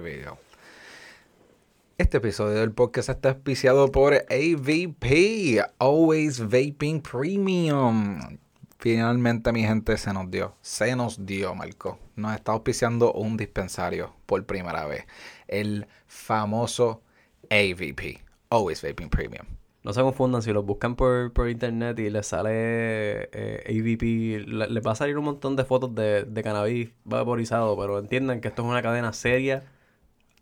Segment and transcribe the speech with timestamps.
[0.00, 0.38] We go.
[1.98, 8.38] Este episodio del podcast está auspiciado por AVP, Always Vaping Premium.
[8.78, 10.54] Finalmente, mi gente, se nos dio.
[10.60, 11.98] Se nos dio, Marco.
[12.16, 15.04] Nos está auspiciando un dispensario por primera vez.
[15.46, 17.02] El famoso
[17.50, 18.20] AVP,
[18.50, 19.46] Always Vaping Premium.
[19.84, 22.50] No se confundan, si los buscan por, por internet y les sale
[23.32, 27.76] eh, AVP, le- les va a salir un montón de fotos de, de cannabis vaporizado,
[27.76, 29.64] pero entiendan que esto es una cadena seria,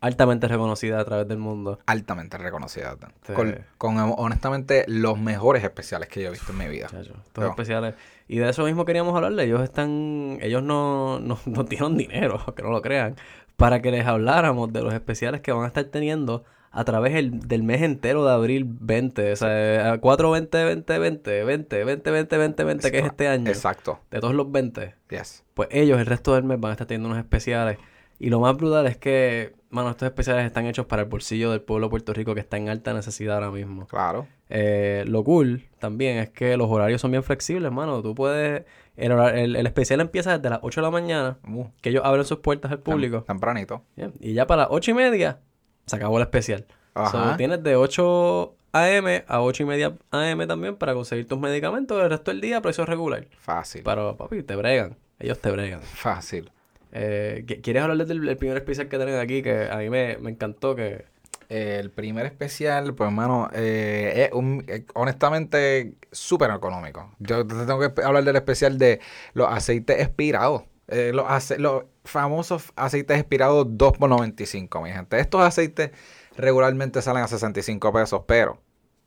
[0.01, 1.79] altamente reconocida a través del mundo.
[1.85, 2.95] Altamente reconocida.
[3.25, 3.33] Sí.
[3.33, 6.87] Con, con, honestamente, los mejores especiales que yo he visto en mi vida.
[6.87, 7.95] Chacho, estos Pero- especiales.
[8.27, 9.43] Y de eso mismo queríamos hablarle.
[9.43, 13.15] Ellos están, ellos no, no, no dieron dinero, que no lo crean,
[13.55, 17.41] para que les habláramos de los especiales que van a estar teniendo a través el-
[17.41, 19.33] del mes entero de abril 20.
[19.33, 23.49] O sea, 4, 20, 20, 20, 20, 20, 20, 20, 20, que es este año.
[23.51, 23.99] Exacto.
[24.09, 24.95] De todos los 20.
[25.09, 25.43] Yes.
[25.53, 27.77] Pues ellos el resto del mes van a estar teniendo unos especiales.
[28.17, 31.61] Y lo más brutal es que, mano, estos especiales están hechos para el bolsillo del
[31.61, 33.87] pueblo de Puerto Rico que está en alta necesidad ahora mismo.
[33.87, 34.27] Claro.
[34.49, 38.01] Eh, lo cool también es que los horarios son bien flexibles, mano.
[38.01, 38.65] Tú puedes...
[38.97, 42.25] El, el, el especial empieza desde las 8 de la mañana, Uh, que ellos abren
[42.25, 43.23] sus puertas al público.
[43.23, 43.83] tempranito.
[44.19, 45.39] Y ya para las 8 y media
[45.85, 46.65] se acabó el especial.
[46.93, 47.31] Ajá.
[47.31, 49.23] So, tienes de 8 a.m.
[49.27, 50.45] a 8 y media a.m.
[50.45, 53.27] también para conseguir tus medicamentos el resto del día a precio regular.
[53.37, 53.81] Fácil.
[53.83, 54.97] Pero, papi, te bregan.
[55.19, 55.81] Ellos te bregan.
[55.81, 56.51] Fácil.
[56.91, 59.41] Eh, ¿qui- ¿Quieres hablarles del, del primer especial que tienen aquí?
[59.41, 61.05] Que a mí me, me encantó que...
[61.49, 67.13] El primer especial, pues, hermano, eh, es un, eh, honestamente súper económico.
[67.19, 69.01] Yo te tengo que hablar del especial de
[69.33, 70.63] los aceites expirados.
[70.87, 75.19] Los famosos aceites expirados 2 por 95, mi gente.
[75.19, 75.91] Estos aceites
[76.37, 78.57] regularmente salen a 65 pesos, pero,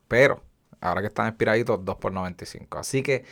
[0.06, 0.42] pero,
[0.82, 2.78] ahora que están expiraditos, 2 por 95.
[2.78, 3.24] Así que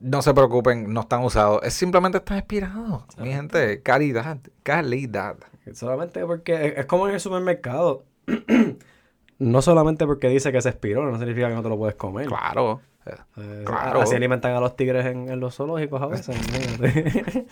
[0.00, 1.60] no se preocupen, no están usados.
[1.62, 3.82] Es simplemente están expirados, mi gente.
[3.82, 5.36] Calidad, calidad.
[5.72, 8.04] Solamente porque es, como en el supermercado.
[9.38, 12.26] no solamente porque dice que se expiró, no significa que no te lo puedes comer.
[12.26, 12.80] Claro.
[13.06, 14.02] Eh, claro.
[14.02, 16.36] Así alimentan a los tigres en, en los zoológicos a veces.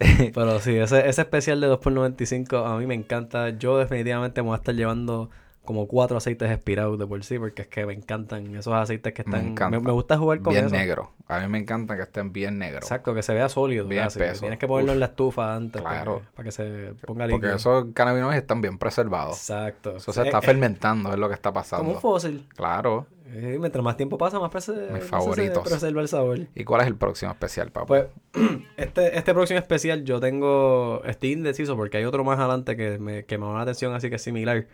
[0.34, 3.50] Pero sí, ese, ese especial de 2x95 a mí me encanta.
[3.50, 5.30] Yo definitivamente me voy a estar llevando
[5.70, 9.22] como cuatro aceites expirados de por sí, porque es que me encantan esos aceites que
[9.22, 9.54] están...
[9.70, 10.74] Me, me gusta jugar con bien eso.
[10.74, 11.12] negro.
[11.28, 12.82] A mí me encanta que estén bien negros.
[12.82, 13.86] Exacto, que se vea sólido.
[13.86, 14.40] Bien casi, espeso.
[14.40, 14.94] Tienes que ponerlo Uf.
[14.96, 16.18] en la estufa antes para Claro.
[16.18, 17.40] que, para que se ponga líquido.
[17.40, 19.36] Porque esos cannabinoides están bien preservados.
[19.38, 19.96] Exacto.
[19.96, 21.92] Eso se Es- está es fermentando, es lo que está Como pasando.
[21.92, 22.48] un fósil.
[22.56, 23.06] Claro.
[23.32, 25.62] Eh, mientras más tiempo pasa, más prese- más se favoritos.
[25.62, 26.38] preserva el sabor.
[26.52, 27.86] ¿Y cuál es el próximo especial, papá?
[27.86, 28.06] Pues,
[28.76, 31.00] este, este próximo especial yo tengo...
[31.04, 34.10] Estoy indeciso porque hay otro más adelante que me, que me llama la atención, así
[34.10, 34.66] que es similar.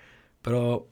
[0.46, 0.86] Pero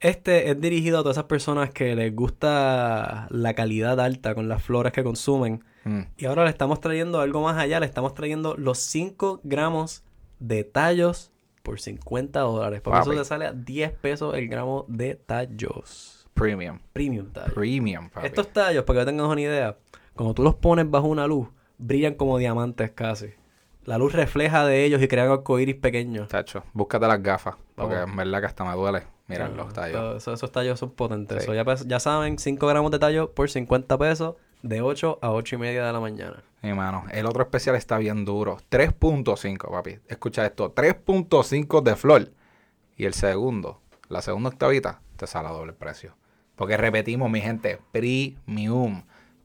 [0.00, 4.62] este es dirigido a todas esas personas que les gusta la calidad alta con las
[4.62, 5.62] flores que consumen.
[5.84, 7.80] Mm, Y ahora le estamos trayendo algo más allá.
[7.80, 10.02] Le estamos trayendo los 5 gramos
[10.38, 11.30] de tallos
[11.62, 12.80] por 50 dólares.
[12.80, 16.26] Por eso te sale a 10 pesos el gramo de tallos.
[16.32, 16.78] premium.
[16.94, 17.52] Premium tallos.
[17.52, 18.26] Premium, papi.
[18.26, 19.76] Estos tallos, para que tengas una idea,
[20.14, 23.26] cuando tú los pones bajo una luz, brillan como diamantes casi.
[23.84, 26.28] La luz refleja de ellos y crean arcoíris pequeños.
[26.28, 27.56] Chacho, búscate las gafas.
[27.74, 29.02] Porque en verdad que hasta me duele.
[29.26, 30.22] Miren los tallos.
[30.22, 31.40] todo- Esos, tallos son potentes.
[31.42, 31.46] Sí.
[31.46, 35.54] So, ya, ya saben, 5 gramos de tallo por 50 pesos de 8 a 8
[35.56, 36.42] y media de la mañana.
[36.62, 38.58] Mi mano, el otro especial está bien duro.
[38.70, 39.98] 3.5, papi.
[40.08, 40.74] Escucha esto.
[40.74, 42.30] 3.5 de flor.
[42.96, 46.14] Y el segundo, la segunda octavita, te sale a doble precio.
[46.56, 49.02] Porque repetimos, mi gente, premium.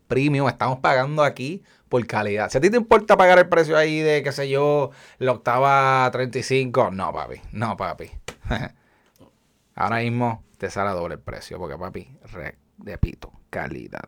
[0.08, 0.48] Premium.
[0.48, 2.50] Estamos pagando aquí por calidad.
[2.50, 6.10] Si a ti te importa pagar el precio ahí de, qué sé yo, la octava
[6.12, 7.42] 35, no, papi.
[7.52, 8.10] No, papi.
[9.76, 11.58] Ahora mismo te sale a doble precio.
[11.58, 14.08] Porque, papi, re- repito, calidad.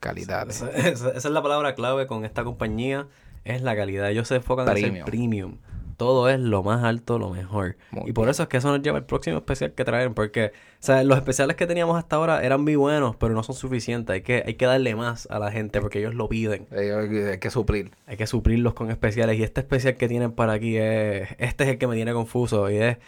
[0.00, 0.48] Calidad.
[0.50, 3.08] Esa, esa- esa es la palabra clave con esta compañía,
[3.44, 4.10] es la calidad.
[4.10, 4.94] Ellos se enfocan en Premium.
[4.94, 5.58] ser premium.
[5.96, 7.76] Todo es lo más alto, lo mejor.
[7.90, 10.52] Muy y por eso es que eso nos lleva al próximo especial que traen, porque
[10.80, 14.14] o sea, los especiales que teníamos hasta ahora eran muy buenos, pero no son suficientes.
[14.14, 16.68] Hay que, hay que darle más a la gente porque ellos lo piden.
[16.70, 17.90] Eh, Hay que suplir.
[18.06, 19.36] Hay que suplirlos con especiales.
[19.38, 21.30] Y este especial que tienen para aquí es.
[21.38, 22.70] Este es el que me tiene confuso.
[22.70, 22.98] Y es.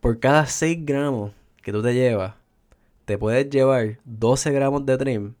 [0.00, 1.32] Por cada 6 gramos
[1.62, 2.34] que tú te llevas,
[3.06, 5.32] te puedes llevar 12 gramos de trim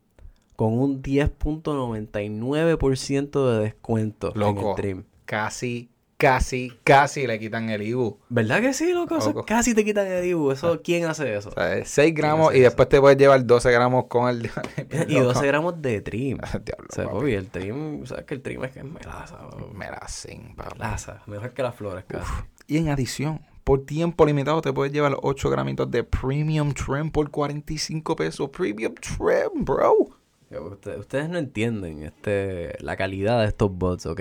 [0.56, 5.04] con un 10.99% de descuento en el trim.
[5.24, 5.88] Casi,
[6.22, 8.18] casi, casi le quitan el IBU.
[8.28, 9.16] ¿Verdad que sí, loco?
[9.18, 9.44] Eso Loco.
[9.44, 10.52] casi te quitan el IBU.
[10.52, 11.48] Eso, ¿Quién hace eso?
[11.48, 12.64] O sea, 6 gramos y eso?
[12.64, 14.50] después te puedes llevar 12 gramos con el...
[15.08, 16.38] Y 12 gramos de trim.
[16.64, 17.16] Diablo, O sea, papi.
[17.18, 19.36] papi, el trim, ¿sabes que el trim es que es melaza?
[19.50, 19.68] bro?
[19.74, 20.78] Melacín, papi.
[20.78, 22.30] Melaza, mejor que las flores casi.
[22.68, 27.30] Y en adición, por tiempo limitado te puedes llevar 8 gramitos de Premium Trim por
[27.30, 28.48] 45 pesos.
[28.50, 30.08] Premium Trim, bro.
[30.50, 34.20] Usted- ustedes no entienden este, la calidad de estos bots, ¿ok?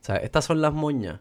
[0.00, 1.20] O sea, estas son las moñas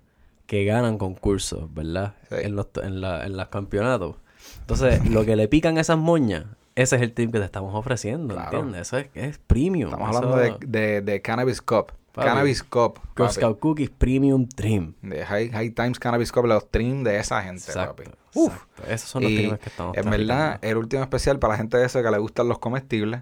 [0.54, 2.14] que ganan concursos, ¿verdad?
[2.30, 2.36] Sí.
[2.44, 4.16] En los en la, en los campeonatos.
[4.62, 6.46] Entonces, lo que le pican a esas moñas,
[6.76, 8.58] ese es el trim que te estamos ofreciendo, Claro.
[8.60, 8.82] ¿entiendes?
[8.88, 9.90] Eso es, es premium.
[9.92, 11.92] Estamos Eso- hablando de, de, de Cannabis Cup.
[12.14, 12.28] Papi.
[12.28, 13.00] Cannabis Cup.
[13.18, 13.30] Girl.
[13.32, 14.94] Scout Cookies Premium Trim.
[15.02, 17.96] De High, High Times Cannabis Cup, los trim de esa gente, Exacto.
[18.04, 18.12] papi.
[18.36, 18.54] Uf.
[18.54, 18.92] exacto.
[18.92, 21.86] Esos son los trims que estamos En verdad, el último especial para la gente de
[21.86, 23.22] eso que le gustan los comestibles.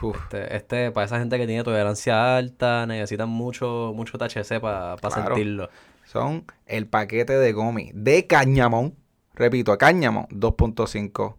[0.00, 0.16] Uf.
[0.24, 5.14] Este, este, para esa gente que tiene tolerancia alta, necesitan mucho, mucho THC para Claro.
[5.34, 5.68] sentirlo.
[6.06, 8.92] Son el paquete de gomi de cáñamo.
[9.34, 11.34] Repito, cáñamo, 2.5.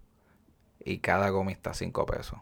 [0.83, 2.39] Y cada gomi está a 5 pesos.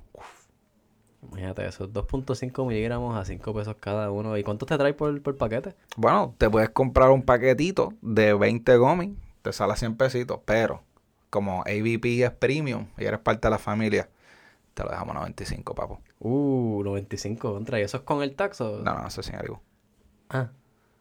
[1.22, 4.38] Imagínate eso, 2.5 miligramos a 5 pesos cada uno.
[4.38, 5.76] ¿Y cuánto te trae por, por paquete?
[5.98, 9.12] Bueno, te puedes comprar un paquetito de 20 gomis.
[9.44, 10.40] Te sale a 100 pesitos.
[10.46, 10.82] Pero
[11.30, 14.10] como AVP es premium y eres parte de la familia,
[14.74, 16.02] te lo dejamos a 95, papo.
[16.20, 17.80] Uh, 95 contra.
[17.80, 18.82] ¿Y eso es con el taxo?
[18.84, 19.62] No, no, eso sin algo.
[20.30, 20.50] Ah.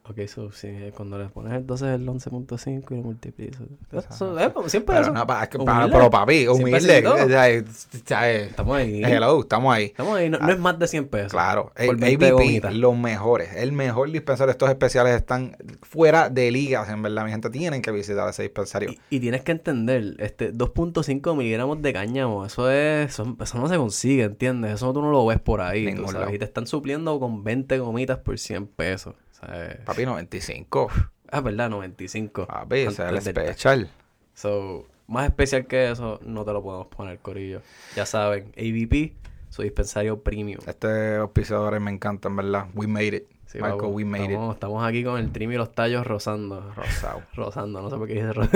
[0.07, 3.63] Ok, eso sí, eh, cuando le pones entonces el 11.5 y lo multiplicas.
[3.91, 5.15] Eso, eh, pues, siempre Pero, eso.
[5.15, 6.99] no, pa- pa- pero papi, humilde.
[6.99, 7.65] eh, eh,
[8.11, 9.03] eh, Estamos ahí.
[9.03, 9.85] Hello, estamos ahí.
[9.87, 10.29] Estamos ahí.
[10.29, 11.33] No, no es más de 100 pesos.
[11.33, 12.75] Claro, el 20 AVP, gomitas.
[12.75, 14.51] los mejores, el mejor dispensario.
[14.51, 17.25] Estos especiales están fuera de ligas, en verdad.
[17.25, 18.91] Mi gente tienen que visitar ese dispensario.
[18.91, 23.69] Y, y tienes que entender, este 2.5 miligramos de cáñamo, eso es, eso, eso no
[23.71, 24.75] se consigue, ¿entiendes?
[24.75, 26.35] Eso tú no lo ves por ahí, tú sabes.
[26.35, 29.15] Y te están supliendo con 20 gomitas por 100 pesos,
[29.47, 29.77] ¿sabes?
[29.85, 30.89] Papi, 95.
[31.31, 32.47] Ah, verdad, 95.
[32.47, 33.91] Papi, ese es el especial.
[34.35, 37.63] So, más especial que eso, no te lo podemos poner, corillo.
[37.97, 39.13] Ya saben, AVP,
[39.51, 40.61] su dispensario premium.
[40.67, 42.67] Este auspiciador me encanta, en verdad.
[42.75, 43.25] We made it.
[43.47, 46.59] Sí, Marco, papu, we made estamos, estamos aquí con el trim y los tallos rozando.
[46.71, 46.77] it.
[46.77, 47.23] Rosado.
[47.35, 48.49] Rozando, no sé por qué dije ro-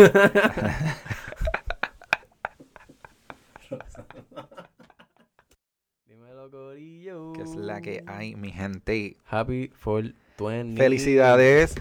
[6.06, 7.32] Dímelo, corillo.
[7.32, 9.17] Que es la que hay, mi gente.
[9.29, 9.69] Happy
[10.43, 10.81] 420.
[10.81, 11.75] Felicidades.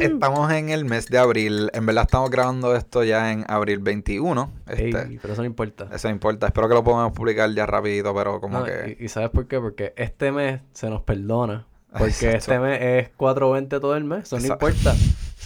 [0.00, 1.70] Estamos en el mes de abril.
[1.72, 4.50] En verdad estamos grabando esto ya en abril 21.
[4.68, 5.88] Ey, Este, pero eso no importa.
[5.92, 6.46] eso no importa.
[6.48, 8.98] Espero que lo podamos publicar ya rapidito, pero como No, que...
[9.00, 9.58] y, y ¿sabes por qué?
[9.58, 11.66] Porque este mes se nos perdona.
[11.96, 12.36] Porque Exacto.
[12.36, 14.24] este mes es 420 todo el mes.
[14.24, 14.68] Eso no Exacto.
[14.68, 14.94] importa.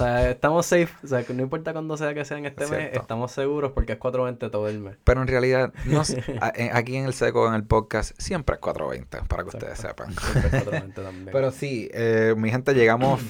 [0.01, 0.89] O sea, estamos safe.
[1.03, 3.73] O sea, que no importa cuándo sea que sea en este Es mes, estamos seguros
[3.73, 4.97] porque es 420 todo el mes.
[5.05, 6.03] Pero en realidad, no
[6.55, 10.13] en- aquí en el seco, en el podcast, siempre es 420, para que ustedes sepan.
[10.15, 11.29] Siempre es 420 también.
[11.33, 13.21] Pero sí, eh, mi gente, llegamos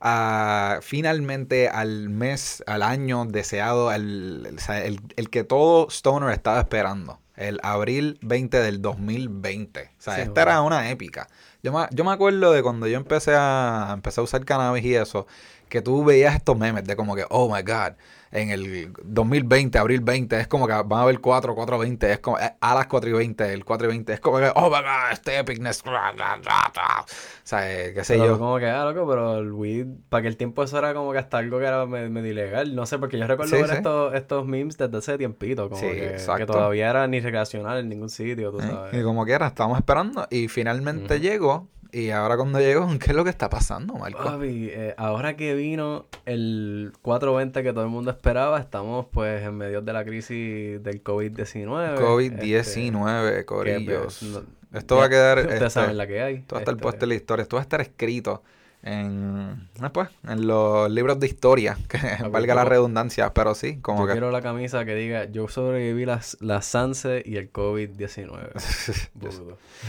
[0.00, 6.58] a finalmente al mes, al año deseado, el, el, el- el que todo Stoner estaba
[6.60, 7.20] esperando.
[7.36, 9.80] El abril 20 del 2020.
[9.82, 10.50] O sea, Sí, esta bueno.
[10.50, 11.28] era una épica.
[11.62, 14.94] Yo me, yo me acuerdo de cuando yo empecé a, empecé a usar cannabis y
[14.94, 15.26] eso,
[15.68, 17.94] que tú veías estos memes de como que, oh my God,
[18.32, 22.18] en el 2020, abril 20, es como que van a haber 4, 4, 20, es
[22.18, 24.64] como, eh, a las 4 y 20, el 4 y 20, es como que, oh
[24.68, 27.04] my God, este epicness, bla, bla, bla, bla.
[27.06, 27.06] o
[27.44, 28.38] sea, eh, qué sé Pero yo.
[28.38, 31.18] como que, ah, loco, pero el weed, para que el tiempo eso era como que
[31.18, 32.74] hasta algo que era me- medio ilegal.
[32.74, 33.76] No sé, porque yo recuerdo Sí, ver sí.
[33.76, 37.88] estos, estos memes desde hace tiempito, como Sí, que, que todavía era ni recreacional en
[37.88, 38.66] ningún sitio, tú ¿eh?
[38.66, 39.00] sabes.
[39.00, 41.22] Y como quiera, estábamos esperando y finalmente Ujú.
[41.22, 41.68] llegó.
[41.96, 44.22] Y ahora cuando llegó, ¿qué es lo que está pasando, Marco?
[44.22, 49.56] Papi, eh, ahora que vino el 420 que todo el mundo esperaba, estamos pues en
[49.56, 51.96] medio de la crisis del COVID-19.
[51.96, 54.18] COVID-19, este, que, corillos.
[54.20, 55.38] pues, no- Esto va a quedar...
[55.40, 56.34] Ustedes este, saben la que hay.
[56.34, 57.42] Esto va a estar este, puesto en la historia.
[57.44, 58.42] Esto va a estar escrito
[58.86, 59.68] en...
[59.80, 61.76] ah, pues, en los libros de historia.
[61.88, 64.12] Que valga la redundancia, pero sí, como Yo que...
[64.12, 69.08] quiero la camisa que diga, yo sobreviví las, la SANSE y el COVID-19.
[69.14, 69.30] yo,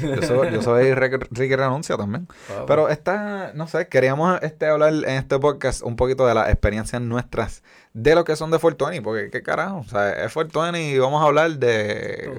[0.01, 2.27] yo soy, yo soy Ricky, Renuncia también.
[2.65, 7.01] Pero esta, no sé, queríamos este hablar en este podcast un poquito de las experiencias
[7.01, 7.63] nuestras
[7.99, 11.19] de lo que son de Fortuny, porque qué carajo, o sea, es Fortuny y vamos
[11.23, 11.67] a hablar de...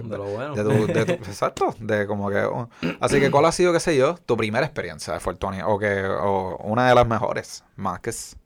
[0.05, 0.55] de lo bueno.
[0.55, 2.39] de tu- de tu- exacto, de como que...
[2.45, 2.69] oh.
[3.01, 5.59] Así que, ¿cuál ha sido, qué sé yo, tu primera experiencia de Fortuny?
[5.65, 8.11] O que, o una de las mejores, más que...
[8.11, 8.37] es-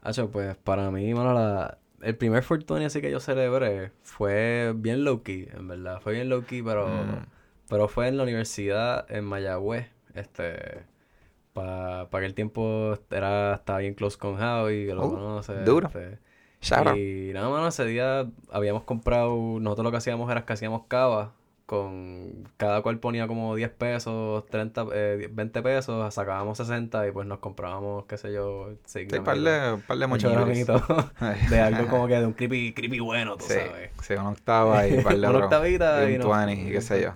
[0.00, 5.04] Hacho, pues para mí, mano, la, el primer Fortuny así que yo celebré fue bien
[5.04, 6.00] low key, en verdad.
[6.00, 7.26] Fue bien low key, pero, Mm.
[7.68, 9.88] pero fue en la universidad en Mayagüez.
[10.14, 10.84] Este,
[11.52, 15.54] para aquel tiempo era, estaba bien close con Javi, que lo Uh, conoce.
[15.64, 15.88] duro.
[15.88, 16.18] este.
[16.62, 16.96] Shout out.
[16.96, 21.32] Y nada, mano, ese día habíamos comprado, nosotros lo que hacíamos era que hacíamos cava,
[21.66, 27.26] con cada cual ponía como 10 pesos, 30, eh, 20 pesos, sacábamos 60 y pues
[27.26, 30.06] nos comprábamos, qué sé yo, 6 Sí, par de, par de
[31.50, 33.90] de algo como que de un creepy, creepy bueno, tú Sí, sabes.
[34.02, 37.02] sí, una octava y par de Una octavita y un no- 20 y qué sé
[37.02, 37.12] yo.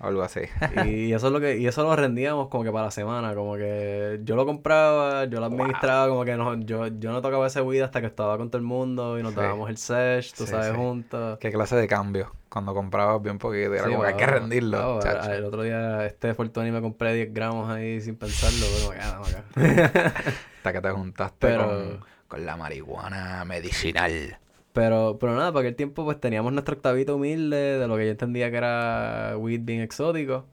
[0.00, 0.40] Algo así.
[0.86, 3.54] Y eso es lo que, y eso lo rendíamos como que para la semana, como
[3.56, 7.60] que yo lo compraba, yo lo administraba, como que no, yo, yo no tocaba ese
[7.60, 9.40] weed hasta que estaba con todo el mundo y nos Sí.
[9.40, 10.74] dábamos el sesh, tú Sí, sabes, sí.
[10.76, 11.38] juntos.
[11.38, 12.32] ¿Qué clase de cambio?
[12.48, 15.00] Cuando comprabas bien poquito, era como que hay que rendirlo.
[15.00, 19.26] el otro día este Fortuny me compré 10 gramos ahí sin pensarlo, pero me quedaba
[19.28, 19.44] acá.
[20.56, 24.38] Hasta que te juntaste Pero- con, con la marihuana medicinal.
[24.72, 28.10] Pero, pero nada, para aquel tiempo pues teníamos nuestro octavito humilde de lo que yo
[28.12, 30.44] entendía que era weed bien exótico.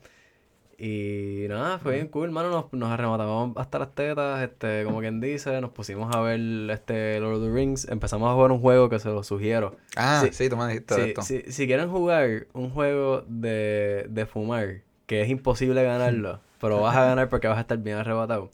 [0.80, 2.50] Y nada, fue bien cool, mano.
[2.52, 5.60] Nos, nos arrematábamos hasta las tetas, este, como quien dice.
[5.60, 7.88] Nos pusimos a ver este Lord of the Rings.
[7.90, 9.76] Empezamos a jugar un juego que se lo sugiero.
[9.96, 10.30] Ah, Sí.
[10.34, 11.22] sí, tú me dijiste Si, esto.
[11.24, 16.96] si, si quieren jugar un juego de, de fumar, que es imposible ganarlo, pero vas
[16.96, 18.52] a ganar porque vas a estar bien arrebatado.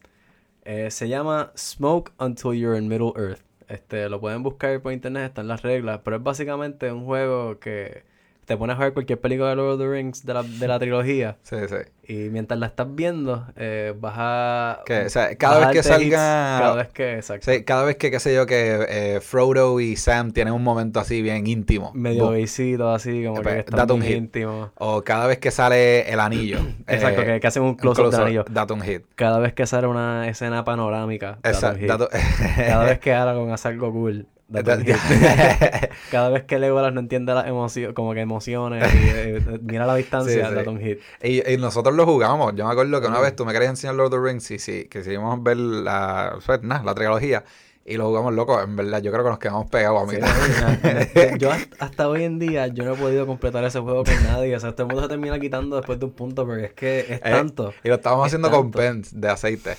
[0.64, 3.42] eh, se llama Smoke Until You're in Middle Earth.
[3.70, 8.04] Este, lo pueden buscar por internet, están las reglas, pero es básicamente un juego que
[8.46, 10.80] te pones a ver cualquier película de Lord of the Rings de la, de la
[10.80, 11.76] trilogía Sí, sí.
[12.14, 14.80] y mientras la estás viendo eh, vas a...
[14.86, 17.14] Que, o sea, cada vez que hits salga- Cada vez que...
[17.16, 17.52] Exacto.
[17.52, 21.00] Sí, cada vez que, qué sé yo, que eh, Frodo y Sam tienen un momento
[21.00, 21.92] así bien íntimo.
[21.94, 24.16] Medio besito así, como que están un hit.
[24.18, 24.72] íntimos.
[24.76, 26.58] O cada vez que sale el anillo.
[26.88, 28.46] Exacto, eh, que, que hacen un close-up del close-up, anillo.
[28.50, 29.04] Date un hit.
[29.16, 32.10] Cada vez que sale una escena panorámica, Exacto.
[32.58, 34.28] Cada vez que Aragorn hace algo cool.
[36.12, 39.96] Cada vez que Legolas no entiende las emociones, como que emociones, y, eh, mira la
[39.96, 40.84] distancia, Sí, sí.
[40.84, 41.00] hit.
[41.24, 42.54] Y, y nosotros lo jugamos.
[42.56, 44.60] Yo me acuerdo que una vez tú me querías enseñar Lord of the Rings y
[44.60, 47.44] sí, que seguimos ver la, nada, la trilogía
[47.86, 48.62] y lo jugamos loco.
[48.62, 50.18] En verdad, yo creo que nos quedamos pegados a mí.
[50.18, 51.50] Sí, yo
[51.80, 54.56] hasta, hoy en día yo no he podido completar ese juego con nadie.
[54.56, 57.00] O sea, todo el mundo se termina quitando después de un punto porque es que
[57.02, 57.74] es Eh, tanto.
[57.84, 59.76] y lo estábamos Es haciendo con pens de aceite.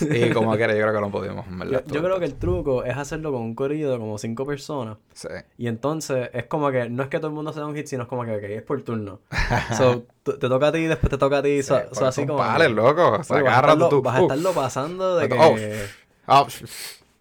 [0.00, 1.82] Y como que era, yo creo que no pudimos, en verdad.
[1.86, 4.98] Yo, yo creo que el truco es hacerlo con un corillo de como cinco personas.
[5.12, 5.28] Sí.
[5.58, 7.86] Y entonces es como que no es que todo el mundo se da un hit,
[7.86, 9.20] sino es como que ok, es por turno.
[9.76, 11.62] So, te toca a ti, después te toca a ti.
[11.62, 12.38] Sí, so así como.
[12.38, 13.12] pares, loco.
[13.12, 14.02] O sea, vas, a estarlo, tú.
[14.02, 15.34] vas a estarlo pasando de que.
[15.38, 15.56] Oh.
[16.26, 16.46] ah,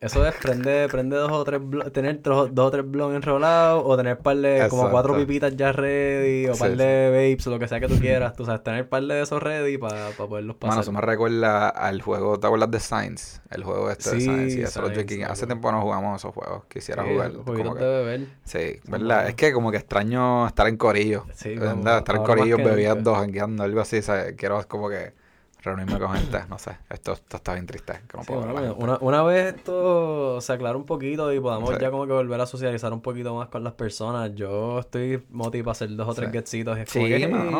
[0.01, 1.59] Eso es prende, prende dos o tres
[1.91, 6.47] tener dos o tres blogs enrolados o tener par de como cuatro pipitas ya ready
[6.47, 6.77] o par sí.
[6.77, 9.43] de vapes o lo que sea que tú quieras, tú sabes, tener par de esos
[9.43, 10.69] ready para poderlos pasar.
[10.69, 13.41] Mano, eso me recuerda al juego, ¿te acuerdas de Science?
[13.51, 15.25] El juego este de Science y eso, Science.
[15.25, 16.63] Hace tiempo no jugamos esos juegos.
[16.69, 17.33] Quisiera Sí, jugar.
[17.33, 18.27] como que- de beber.
[18.45, 19.27] Sí, ¿verdad?
[19.27, 21.25] Es que como que extraño estar en corillo.
[21.33, 21.73] Sí, ¿verdad?
[21.75, 24.01] como Estar en corillo bebiendo, jangueando, algo así.
[24.01, 24.35] ¿sabes?
[24.37, 25.18] Quiero como que
[25.61, 26.39] reunirme con gente.
[26.49, 27.93] No sé, esto, esto está bien triste.
[28.07, 31.69] Que no Sí, puedo bueno, una, una vez esto se aclara un poquito y podamos
[31.71, 31.75] Sí.
[31.81, 35.65] ya como que volver a socializar un poquito más con las personas, yo estoy motivado
[35.65, 36.37] para hacer dos o tres Sí.
[36.37, 37.05] getsitos es como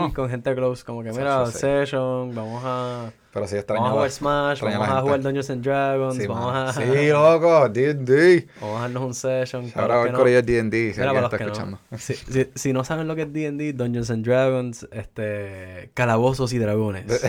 [0.08, 3.86] que, con gente close, como que mira, session, vamos a, Pero sí vamos extraño.
[3.86, 6.69] a jugar Smash, vamos a jugar Dungeons and Dragons, Sí, vamos mano.
[6.69, 6.74] a...
[6.74, 8.48] Sí, loco, D&D.
[8.59, 9.71] Vamos a darnos un session.
[9.75, 11.45] Ahora el corillo D&D, si alguien está no.
[11.45, 11.79] escuchando.
[11.98, 15.91] Si, si- si no saben lo que es D&D, Dungeons and Dragons, este...
[15.93, 17.05] Calabozos y dragones.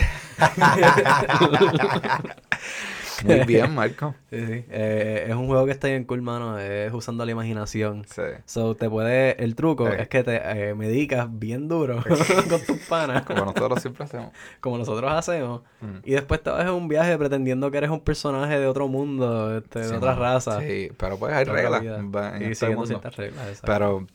[3.25, 4.15] Muy bien, Marco.
[4.29, 4.65] Sí, sí.
[4.69, 6.57] Eh, es un juego que está bien cool, mano.
[6.59, 8.05] Es usando la imaginación.
[8.13, 8.21] Sí.
[8.45, 9.41] So, te puede...
[9.43, 10.01] El truco Eh.
[10.03, 12.03] es que te eh, medicas bien duro
[12.49, 14.29] con tus panas, Como nosotros siempre hacemos.
[14.59, 15.61] como nosotros hacemos.
[15.81, 15.97] Mm.
[16.03, 19.57] Y después te vas en un viaje pretendiendo que eres un personaje de otro mundo,
[19.57, 20.21] este, de otra mano.
[20.21, 20.59] raza.
[20.61, 22.11] Sí, pero pues hay reglas en
[22.41, 23.67] y este siguiendo ciertas reglas, exacto.
[23.67, 24.07] Pero,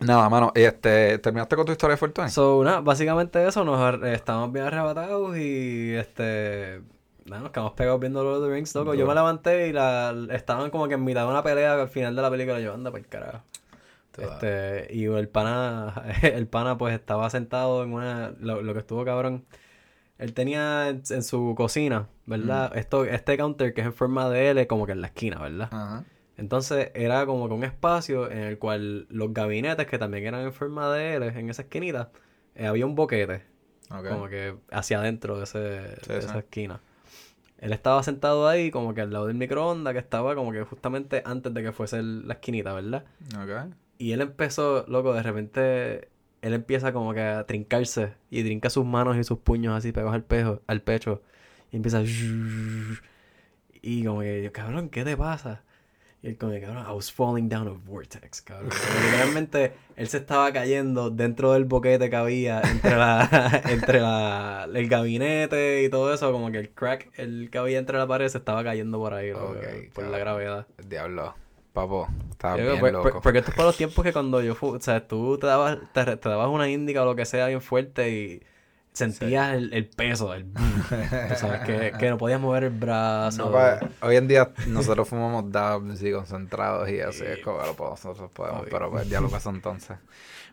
[0.00, 0.52] nada, mano.
[0.54, 2.28] Este, ¿Terminaste con tu historia de Fortune?
[2.30, 6.80] So, nada, básicamente eso, nos estábamos bien arrebatados y este.
[7.26, 8.94] Nos quedamos pegados viendo Lord of the Rings, loco.
[8.94, 12.14] Yo me levanté y la, estaban como que en mitad de una pelea al final
[12.14, 12.60] de la película.
[12.60, 13.42] Yo, anda por el carajo.
[14.16, 19.04] Este, y el pana, el pana pues estaba sentado en una, lo, lo que estuvo
[19.04, 19.44] cabrón,
[20.18, 22.74] él tenía en, su cocina, ¿verdad?
[22.76, 25.68] Esto, este counter que es en forma de L, como que en la esquina, ¿verdad?
[25.70, 26.04] Ajá.
[26.38, 30.52] Entonces era como que un espacio en el cual los gabinetes, que también eran en
[30.52, 32.10] forma de L, en esa esquinita,
[32.54, 33.42] eh, había un boquete,
[33.88, 36.38] como que hacia adentro de, ese, de esa sí.
[36.38, 36.80] esquina.
[37.58, 41.22] Él estaba sentado ahí, como que al lado del microondas, que estaba como que justamente
[41.24, 43.04] antes de que fuese el- la esquinita, ¿verdad?
[43.36, 43.72] Ok.
[43.98, 46.08] Y él empezó, loco, de repente,
[46.42, 50.14] él empieza como que a trincarse y trinca sus manos y sus puños así pegados
[50.14, 51.22] al, pejo, al pecho.
[51.72, 52.02] Y empieza...
[53.82, 55.62] Y como que, yo, cabrón, ¿qué te pasa?
[56.26, 58.70] Y él como que, cabrón, I was falling down a vortex, cabrón.
[59.04, 64.88] Literalmente él se estaba cayendo dentro del boquete que había entre la entre la, el
[64.88, 68.38] gabinete y todo eso, como que el crack el que había entre la pared se
[68.38, 69.32] estaba cayendo por ahí,
[69.94, 70.66] por la gravedad.
[70.84, 71.34] Diablo.
[71.72, 73.20] Papo, estaba bien por- por- loco.
[73.22, 75.78] porque esto es para los tiempos que cuando yo fu o sea, tú te dabas,
[75.92, 78.42] te, te dabas una índica o lo que sea bien fuerte y
[78.96, 80.46] sentías el, el peso, el
[81.36, 83.46] sabes, que, que no podías mover el brazo.
[83.46, 87.74] No, pues, hoy en día nosotros fumamos dabs y concentrados y así es como lo
[87.74, 88.70] podemos, nosotros podemos, Obvio.
[88.70, 89.98] pero pues ya lo pasó entonces.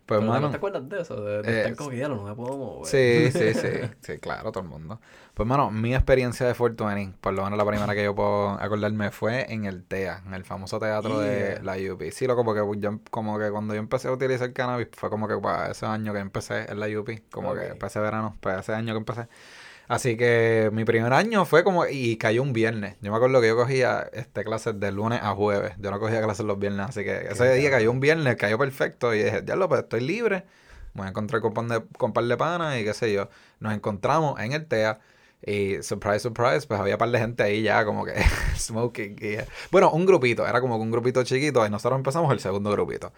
[0.05, 1.22] Pues, Pero, ¿No mano, te acuerdas de eso?
[1.24, 2.86] De, de eh, estar ya no me puedo mover.
[2.88, 3.67] sí, sí, sí,
[4.01, 5.00] sí, claro, todo el mundo.
[5.33, 9.12] Pues, mano, mi experiencia de 420, por lo menos la primera que yo puedo acordarme
[9.12, 12.12] fue en el TEA, en el famoso teatro de la UP.
[12.12, 15.38] Sí, loco, porque yo, como que cuando yo empecé a utilizar cannabis, fue como que
[15.38, 18.74] para ese año que empecé en la UP, como que para ese verano, para ese
[18.74, 19.27] año que empecé.
[19.88, 22.96] Así que mi primer año fue como, y cayó un viernes.
[23.02, 25.74] Yo me acuerdo que yo cogía este clases de lunes a jueves.
[25.80, 29.13] Yo no cogía clases los viernes, así que ese día cayó un viernes, cayó perfecto.
[29.13, 30.46] Y dije, ya lo, pues estoy libre.
[30.94, 33.30] Me voy a encontrar con, pan de, con par de panas y qué sé yo.
[33.60, 35.00] Nos encontramos en el TEA.
[35.46, 38.13] Y surprise, surprise, pues había par de gente ahí ya como que
[38.58, 39.18] smoking.
[39.22, 39.38] y-
[39.72, 43.12] bueno, un grupito, era como un grupito chiquito y nosotros empezamos el segundo grupito.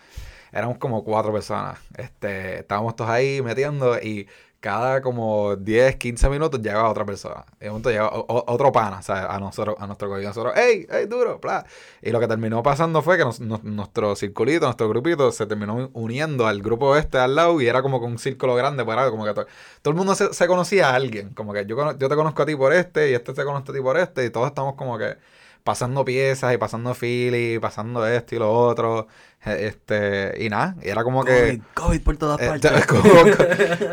[0.51, 1.77] Éramos como cuatro personas.
[1.97, 4.27] Este, estábamos todos ahí metiendo y
[4.59, 7.45] cada como 10, 15 minutos llegaba otra persona.
[7.59, 10.29] Y de momento llegaba otro pana, o sea, a nosotros, a nuestro colegio.
[10.29, 11.39] Nosotros, ¡ey, ey, duro!
[11.39, 11.65] Bla.
[12.01, 16.47] Y lo que terminó pasando fue que nos- nuestro circulito, nuestro grupito, se terminó uniendo
[16.47, 19.33] al grupo este al lado y era como que un círculo grande, era como que
[19.33, 19.45] to-
[19.81, 21.33] todo el mundo se, conocía a alguien.
[21.33, 23.75] Como que yo, yo te conozco a ti por este y este te conoce a
[23.75, 25.17] ti por este y todos estamos como que
[25.65, 29.07] pasando piezas y pasando fili, pasando esto y lo otro.
[29.45, 31.59] eh, Este, y nada, y era como que...
[31.59, 32.85] COVID, COVID por todas Eh, partes.
[32.87, 33.03] como-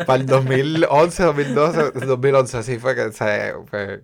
[0.05, 4.03] para el 2011, 2012, 2011, sí fue que se fue,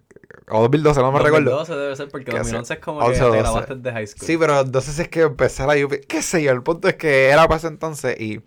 [0.50, 1.52] o 2012, no me recuerdo.
[1.52, 2.52] 2012 debe ser porque ¿Qué hace?
[2.52, 3.40] 2011 es como 11 que o te 12.
[3.40, 4.28] grabaste de high school.
[4.28, 7.30] Sí, pero entonces es que empecé la UP, qué sé yo, el punto es que
[7.30, 8.42] era para ese entonces y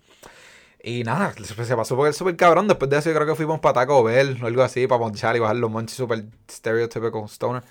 [0.84, 1.32] y nada,
[1.64, 2.66] se pasó porque súper cabrón.
[2.66, 5.36] Después de eso, yo creo que fuimos para Taco Bell o algo así, para ponchar
[5.36, 7.62] y bajar los monchis súper stereotypical stoner.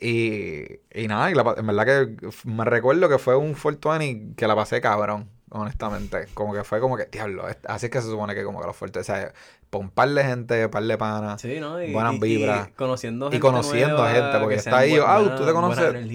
[0.00, 4.46] Y, y nada, y la en verdad que me recuerdo que fue un 420 que
[4.46, 6.26] la pasé cabrón, honestamente.
[6.34, 8.76] Como que fue como que, diablo, así es que se supone que como que los
[8.76, 9.32] fuertes, o sea,
[9.72, 11.40] un par de gente, par de panas.
[11.40, 11.82] Sí, ¿no?
[11.82, 12.68] Y, buenas y- vibras.
[12.68, 15.52] Y conociendo Y gente conociendo nueva, gente, porque que está ahí, buenas- ah, tú te
[15.52, 16.06] conoces.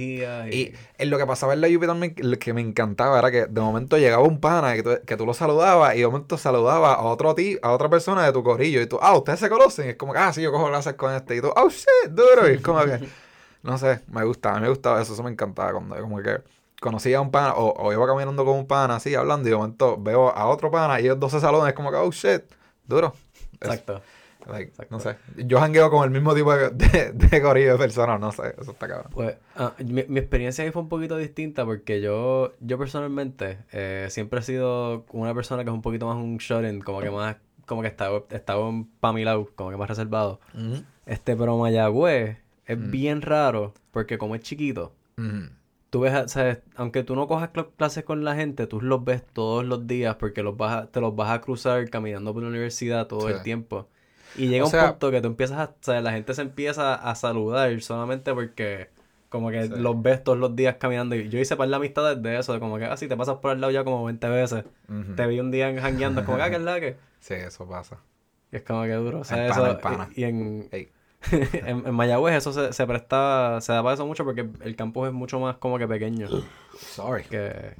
[0.51, 3.48] Y en lo que pasaba en la UP también, lo que me encantaba era que
[3.48, 6.93] de momento llegaba un pana que tú, que tú lo saludabas y de momento saludaba
[6.93, 9.88] a otro ti, a otra persona de tu corrillo y tú, ah, ustedes se conocen.
[9.88, 11.36] Y es como que, ah, sí, yo cojo clases con este.
[11.36, 12.50] Y tú, oh, shit, duro.
[12.50, 13.00] Y es como que,
[13.63, 16.41] no sé, me gustaba, a mí me gustaba eso, eso me encantaba cuando como que
[16.81, 19.57] conocía a un pana o, o iba caminando con un pana así, hablando y de
[19.57, 22.43] momento veo a otro pana y ellos dos se saludan, es como que, oh, shit,
[22.85, 23.13] duro.
[23.59, 24.01] Es- Exacto.
[24.47, 24.95] like, Exacto.
[24.95, 28.31] no sé, yo jangueo con el mismo tipo de, de, de corillo de personas, no
[28.31, 29.11] sé, eso está cabrón.
[29.11, 34.07] Pues ah, mi, mi experiencia ahí fue un poquito distinta porque yo, yo personalmente eh,
[34.09, 37.35] siempre he sido una persona que es un poquito más un shorten, como que más,
[37.65, 40.39] como que estaba, estaba para mi lado, como que más reservado.
[41.05, 42.37] Este, pero Mayagüez
[42.70, 42.92] es Mm.
[42.92, 45.50] bien raro porque como es chiquito, Ujú.
[45.90, 46.14] tú ves,
[46.75, 50.16] aunque tú no cojas cl- clases con la gente, tú los ves todos los días
[50.16, 53.34] porque los vas a- te los vas a cruzar caminando por la universidad todo Sí.
[53.34, 53.88] el tiempo.
[54.38, 56.44] Y llega O un sea- punto que tú empiezas a, o sea, la gente se
[56.44, 58.90] empieza a saludar solamente porque
[59.29, 59.74] como que Sí.
[59.75, 61.16] los ves todos los días caminando.
[61.16, 63.51] Y yo hice par de amistades de eso, de como que así te pasas por
[63.51, 64.64] al lado ya como 20 veces.
[65.16, 66.96] Te vi un día jangueando, como que, ah, que es la que.
[67.20, 67.98] Sí, eso pasa.
[68.51, 69.20] Y es como que duro.
[69.20, 70.10] O sea, El pana, eso, el pana.
[70.16, 70.90] Y, y en, Ey.
[71.32, 75.08] en, en Mayagüez eso se, se presta, se da para eso mucho porque el campus
[75.08, 76.27] es mucho más como que pequeño.
[76.79, 77.24] Sorry.
[77.24, 77.75] Que,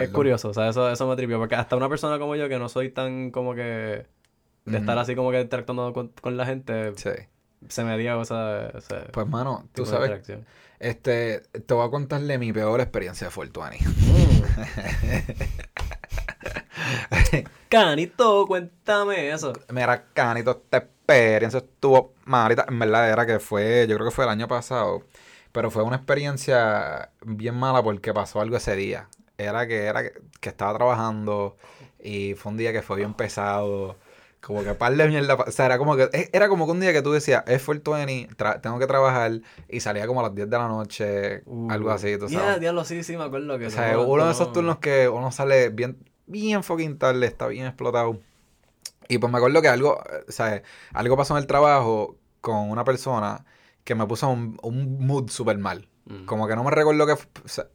[0.00, 1.38] es curioso, o sea, eso, eso me tripió.
[1.38, 4.06] Porque hasta una persona como yo que no soy tan como que
[4.64, 7.10] de estar así como que interactuando con, con la gente, Sí.
[7.68, 10.22] se me dio esa, ese Pues, mano, tú sabes,
[10.78, 13.86] este, te voy a contarle mi peor experiencia de 420.
[17.68, 19.52] Canito, cuéntame eso.
[19.70, 22.66] Mira, Canito, esta experiencia estuvo malita.
[22.68, 25.02] En verdad era que fue, yo creo que fue el año pasado,
[25.52, 29.08] pero fue una experiencia bien mala porque pasó algo ese día.
[29.38, 31.56] Era que, era que, que estaba trabajando
[32.02, 33.96] y fue un día que fue bien pesado.
[34.40, 35.34] Como que par de mierda.
[35.34, 37.62] O sea, era como que, e- era como que un día que tú decías, es
[37.64, 41.90] 420, tra- tengo que trabajar y salía como a las 10 de la noche, algo
[41.90, 42.60] así, tú sabes.
[42.60, 45.32] diablo, sí, sí, me acuerdo que O sea, no- uno de esos turnos que uno
[45.32, 48.20] sale bien, bien fucking tarde, está bien explotado.
[49.08, 52.84] Y pues me acuerdo que algo, o sea, algo pasó en el trabajo con una
[52.84, 53.44] persona
[53.84, 55.88] que me puso un, un mood súper mal.
[56.06, 56.24] Mm.
[56.26, 57.12] Como que no me recuerdo que...
[57.12, 57.66] f- o sea,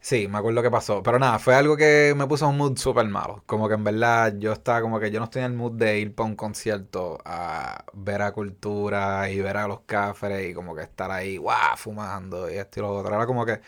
[0.00, 1.02] sí, me acuerdo que pasó.
[1.02, 3.42] Pero nada, fue algo que me puso un mood súper malo.
[3.46, 5.98] Como que en verdad yo estaba como que yo no estoy en el mood de
[5.98, 10.74] ir para un concierto a ver a cultura y ver a los cafres y como
[10.74, 13.14] que estar ahí, guau, fumando y esto y lo otro.
[13.14, 13.60] Era como que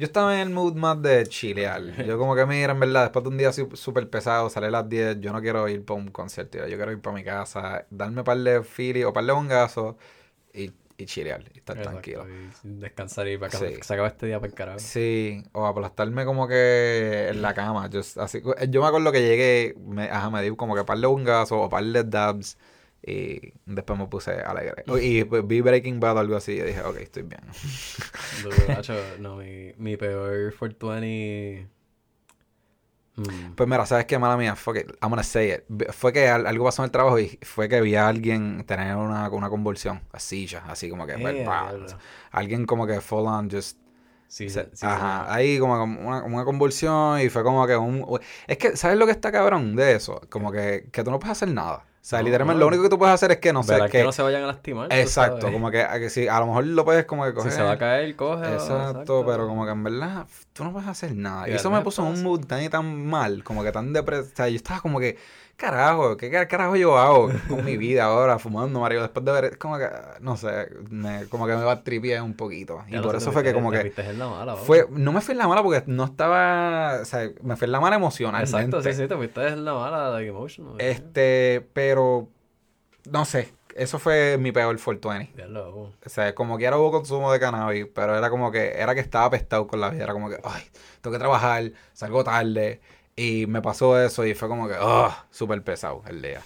[0.00, 1.82] yo estaba en el mood más de chilear.
[2.06, 4.88] Yo como que mira, en verdad, después de un día súper pesado, salir a las
[4.88, 6.58] 10, yo no quiero ir para un concierto.
[6.66, 9.96] Yo quiero ir para mi casa, darme par de fili o par de bongazos
[10.54, 12.26] y, y chilear y estar Exacto, tranquilo.
[12.64, 13.66] y descansar y para Sí.
[13.76, 14.78] que se acabe este día para el carajo.
[14.80, 17.88] Sí, o aplastarme como que en la cama.
[17.90, 21.06] Yo, así, yo me acuerdo que llegué, me, ajá, me di como que par de
[21.06, 22.56] bungazos o par de dabs
[23.02, 24.84] y después me puse alegre.
[25.00, 27.40] Y pues, vi Breaking Bad o algo así y dije, ok, estoy bien.
[29.20, 31.68] No, mi, mi peor 420...
[33.16, 33.54] Mm.
[33.56, 34.54] Pues mira, ¿sabes qué, mala mía?
[34.56, 35.92] Fuck it, I'm gonna say it.
[35.92, 38.96] Fue que al- algo pasó en el trabajo y fue que vi a alguien tener
[38.96, 41.86] una, una convulsión, así ya, así como que, Eh, bah, diablo.
[42.30, 43.78] alguien como que full on just
[44.28, 45.32] Sí, Se- sí, Ajá, sí.
[45.34, 48.06] ahí como como una, una convulsión y fue como que un...
[48.46, 50.20] Es que, ¿sabes lo que está cabrón de eso?
[50.30, 51.84] Como que, que tú no puedes hacer nada.
[52.00, 52.60] O sea, No, literalmente no.
[52.60, 54.02] lo único que tú puedes hacer es que no sé, que, que...
[54.02, 54.88] no se vayan a lastimar.
[54.90, 57.52] Exacto, como que, a que si a lo mejor lo puedes como que coger.
[57.52, 58.52] Si se va a caer, coge.
[58.54, 61.46] Exacto, pero como que en verdad tú no puedes hacer nada.
[61.48, 64.32] Y eso me puso en un mood tan y tan mal, como que tan depresivo.
[64.32, 65.18] O sea, yo estaba como que,
[65.60, 69.02] carajo, ¿qué car- carajo yo hago con mi vida ahora fumando, Mario?
[69.02, 69.86] Después de ver, es como que,
[70.20, 72.82] no sé, me, como que me va a tripiar un poquito.
[72.88, 73.92] Y por eso fue que como que...
[73.96, 74.56] En la mala.
[74.56, 77.72] Fue, no me fui en la mala porque no estaba, o sea, me fui en
[77.72, 78.56] la mala emocionalmente.
[78.56, 80.74] Exacto, sí, sí, te fuiste en la mala, like emotional.
[80.78, 82.28] Este, pero,
[83.10, 85.32] no sé, eso fue mi peor 420.
[85.36, 85.92] Ya lo hago.
[86.04, 89.00] O sea, como que era hubo consumo de cannabis, pero era como que, era que
[89.00, 90.62] estaba apestado con la vida, era como que, ay,
[91.00, 92.80] tengo que trabajar, salgo tarde,
[93.20, 96.40] y me pasó eso y fue como que, oh, súper pesado el día.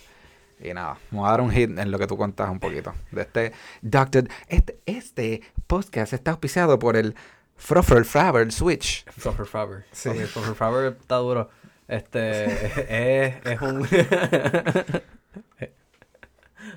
[0.58, 2.92] Y nada, vamos a dar un hit en lo que tú cuentas un poquito.
[3.12, 7.14] De este, Doctor, este, este podcast está auspiciado por el
[7.54, 9.04] Froffer Faber Switch.
[9.22, 9.84] Proper Faber.
[9.92, 10.08] Sí.
[10.08, 11.48] Ok, Proper Faber está duro.
[11.86, 12.46] Este
[13.28, 13.82] es, es un.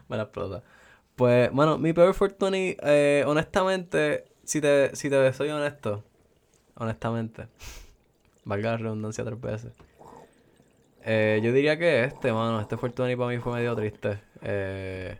[0.07, 0.62] Me la explota.
[1.15, 6.03] Pues, mano, mi peor Fortuny, eh, honestamente, si te, si te soy honesto,
[6.75, 7.47] honestamente,
[8.45, 9.87] valga la redundancia tres veces.
[11.10, 14.20] Eh, yo diría que este, mano, este Fortuny para mí fue medio triste.
[14.41, 15.17] Eh,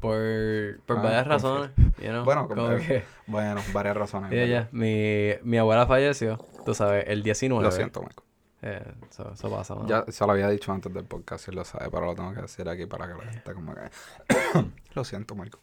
[0.00, 1.70] por por Ah, varias razones.
[2.02, 2.24] You know?
[2.24, 3.04] Bueno, como como- que.
[3.26, 4.30] Bueno, varias razones.
[4.32, 4.68] Ya, ya.
[4.72, 7.64] Mi, mi abuela falleció, tú sabes, el 19.
[7.64, 8.24] Lo siento, Marco.
[8.62, 9.88] Eh, eso, eso pasa, mano.
[9.88, 12.42] Ya se lo había dicho antes del podcast, si lo sabe, pero lo tengo que
[12.42, 13.80] decir aquí para que la gente como que...
[14.94, 15.58] lo siento, Marco.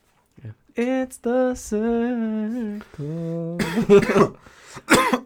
[0.75, 3.57] It's the circle.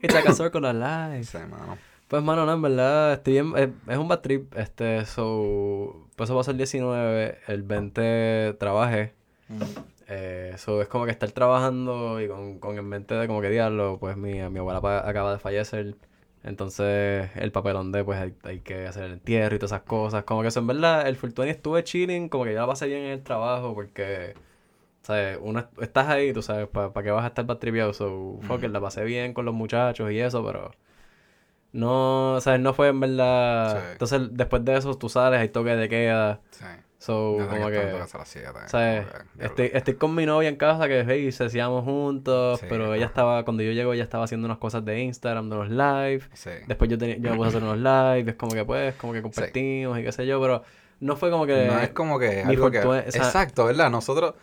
[0.02, 1.24] It's like a circle of life.
[1.26, 1.78] Sí, mano.
[2.08, 4.56] Pues, mano, no, en verdad, estoy en- es, es un bad trip.
[4.58, 6.08] Este, so.
[6.16, 9.14] Pues eso pasó el 19, el 20 trabajé.
[10.08, 13.50] Eh, so es como que estar trabajando y con, con en mente de como que
[13.50, 15.96] diablo, pues mi, mi abuela pa- acaba de fallecer.
[16.44, 20.24] Entonces el papelón de pues hay, hay que hacer el entierro y todas esas cosas.
[20.24, 23.02] Como que eso en verdad, el Fortuny estuve chilling, como que ya la pasé bien
[23.02, 24.36] en el trabajo porque,
[25.02, 25.40] ¿sabes?
[25.42, 27.92] Uno est- estás ahí, tú sabes, ¿para qué vas a estar batripeado?
[27.94, 30.72] So, fuck it, la pasé bien con los muchachos y eso, pero
[31.76, 32.62] no, ¿sabes?
[32.62, 33.82] No fue en verdad.
[33.82, 33.88] Sí.
[33.92, 36.40] Entonces después de eso tú sales, hay toque de queda.
[36.52, 36.64] Sí.
[37.00, 37.80] So, Ya como que...
[37.80, 39.06] tanto hacer las que.
[39.40, 43.06] Estoy, estoy con mi novia en casa que hey, se hacíamos juntos, Sí, pero ella
[43.06, 46.22] estaba, cuando yo llego, ella estaba haciendo unas cosas de Instagram, de unos live.
[46.34, 46.52] Sí.
[46.66, 49.12] Después yo, tenía, yo me puse a hacer unos live, es como que pues, como
[49.12, 50.64] que compartimos y qué sé yo, pero
[51.02, 51.68] no fue como que.
[51.68, 52.80] no es como que algo que...
[52.80, 53.92] o sea, Exacto, ¿verdad?
[53.92, 54.34] Nosotros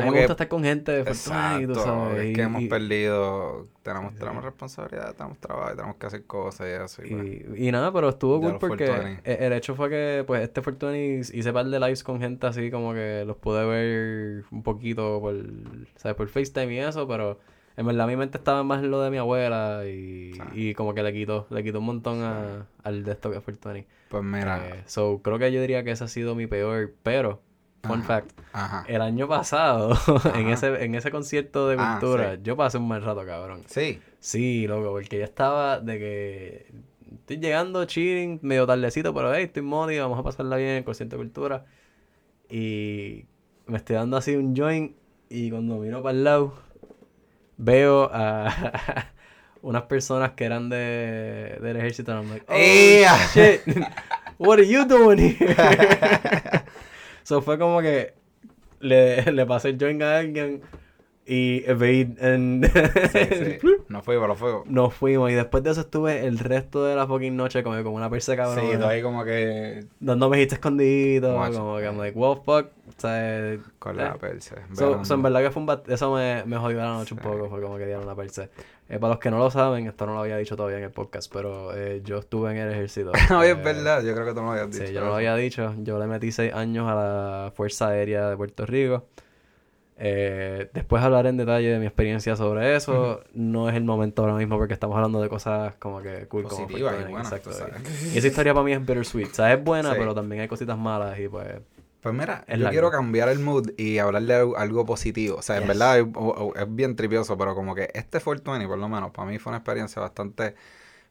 [0.00, 2.18] a mí como me gusta estar con gente de fortuna y tú sabes.
[2.20, 3.68] es y- que hemos y- perdido...
[3.82, 7.02] Tenemos, tenemos responsabilidad, tenemos trabajo, tenemos que hacer cosas y eso.
[7.04, 9.30] Y, pues, Y, y nada, pero estuvo cool porque 420.
[9.30, 12.70] e- el hecho fue que, pues, este Fortuny hice par de lives con gente así
[12.70, 15.34] como que los pude ver un poquito por,
[15.96, 16.16] ¿sabes?
[16.16, 17.40] Por FaceTime y eso, pero
[17.76, 20.40] en verdad mi mente estaba más en lo de mi abuela y, Sí.
[20.52, 23.42] y como que le quitó, le quitó un montón a- al de esto que es
[23.42, 23.84] Fortuny.
[24.10, 24.64] pues mira...
[24.68, 27.40] Eh, so, creo que yo diría que ese ha sido mi peor, pero,
[27.82, 28.02] fun Ajá.
[28.06, 28.84] fact, Ajá.
[28.88, 29.96] el año pasado,
[30.34, 32.40] en ese, en ese concierto de Ah, cultura, sí.
[32.42, 33.62] yo pasé un mal rato, cabrón.
[33.66, 34.00] Sí.
[34.20, 36.66] Sí, loco, porque ya estaba de que
[37.14, 40.84] estoy llegando chilling, medio tardecito, pero hey, estoy modi, vamos a pasarla bien en el
[40.84, 41.64] concierto de cultura.
[42.48, 43.24] Y
[43.66, 44.92] me estoy dando así un joint
[45.28, 46.54] y cuando miro para el lado
[47.56, 48.48] veo a
[49.62, 53.60] unas personas que eran de, del ejército y I'm like, oh, shit,
[54.38, 55.56] what are you doing here?
[57.22, 58.14] so fue como que
[58.80, 60.62] le, le pasé el joint a alguien
[61.24, 62.62] y evade en...
[63.12, 63.18] Sí,
[63.60, 63.68] sí.
[63.88, 64.54] No fue, pero fue...
[64.66, 67.92] Nos fuimos y después de eso estuve el resto de la fucking noche como con
[67.94, 68.64] una persa cabrón.
[68.68, 69.84] Sí, ahí como que...
[70.00, 71.58] Dándome hits escondidos, Guacho.
[71.58, 72.66] como que I'm like, well, fuck.
[72.88, 74.02] O sea, Con eh.
[74.02, 74.56] la perse.
[74.74, 77.20] So, so, en verdad que fue un bat- eso me, me jodió la noche un
[77.20, 77.26] Sí.
[77.26, 78.50] poco, fue como que dieron una perse.
[78.92, 80.90] Eh, para los que no lo saben, esto no lo había dicho todavía en el
[80.90, 83.10] podcast, pero eh, yo estuve en el ejército.
[83.38, 84.86] Oye, Eh, es verdad, yo creo que tú no lo habías dicho.
[84.86, 85.74] Sí, yo no lo había dicho.
[85.78, 89.06] Yo le metí seis años a la Fuerza Aérea de Puerto Rico.
[90.04, 93.22] Eh, después hablaré en detalle de mi experiencia sobre eso.
[93.34, 96.66] No es el momento ahora mismo porque estamos hablando de cosas como que cool, como
[96.66, 97.50] Positivas y buenas, exacto.
[98.12, 99.30] Y esa historia para mí es bittersweet.
[99.30, 99.96] O sea, es buena, Sí.
[99.98, 101.46] pero también hay cositas malas y pues
[102.02, 102.70] Pues mira, Es yo largo.
[102.72, 105.36] quiero cambiar el mood y hablar de algo, positivo.
[105.36, 105.68] O sea, en Yes.
[105.68, 106.06] verdad es,
[106.74, 110.02] bien tripioso, pero como que este 420, por lo menos, para mí fue una experiencia
[110.02, 110.56] bastante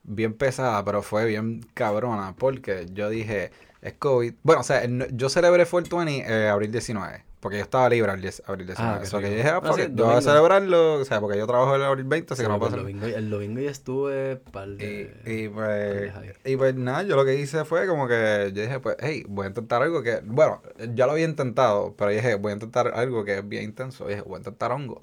[0.03, 3.51] bien pesada, pero fue bien cabrona, porque yo dije,
[3.81, 4.33] es COVID.
[4.43, 8.43] Bueno, o sea, yo celebré 420 eh, abril 19, porque yo estaba libre abril, 10
[8.47, 8.99] abril 19.
[8.99, 11.05] qué o sea, que yo dije, ah, Ah, fuck sí, yo voy a celebrarlo, o
[11.05, 13.17] sea, porque yo trabajo el abril 20, así Sí, que no puedo el, hacer domingo,
[13.17, 15.21] el domingo yo estuve par y, de...
[15.25, 16.13] y par pues,
[16.45, 19.45] y pues nada, yo lo que hice fue como que yo dije, pues, hey, voy
[19.45, 20.61] a intentar algo que, bueno,
[20.93, 24.07] ya lo había intentado, pero dije, voy a intentar algo que es bien intenso.
[24.07, 25.01] dije, voy a intentar hongo.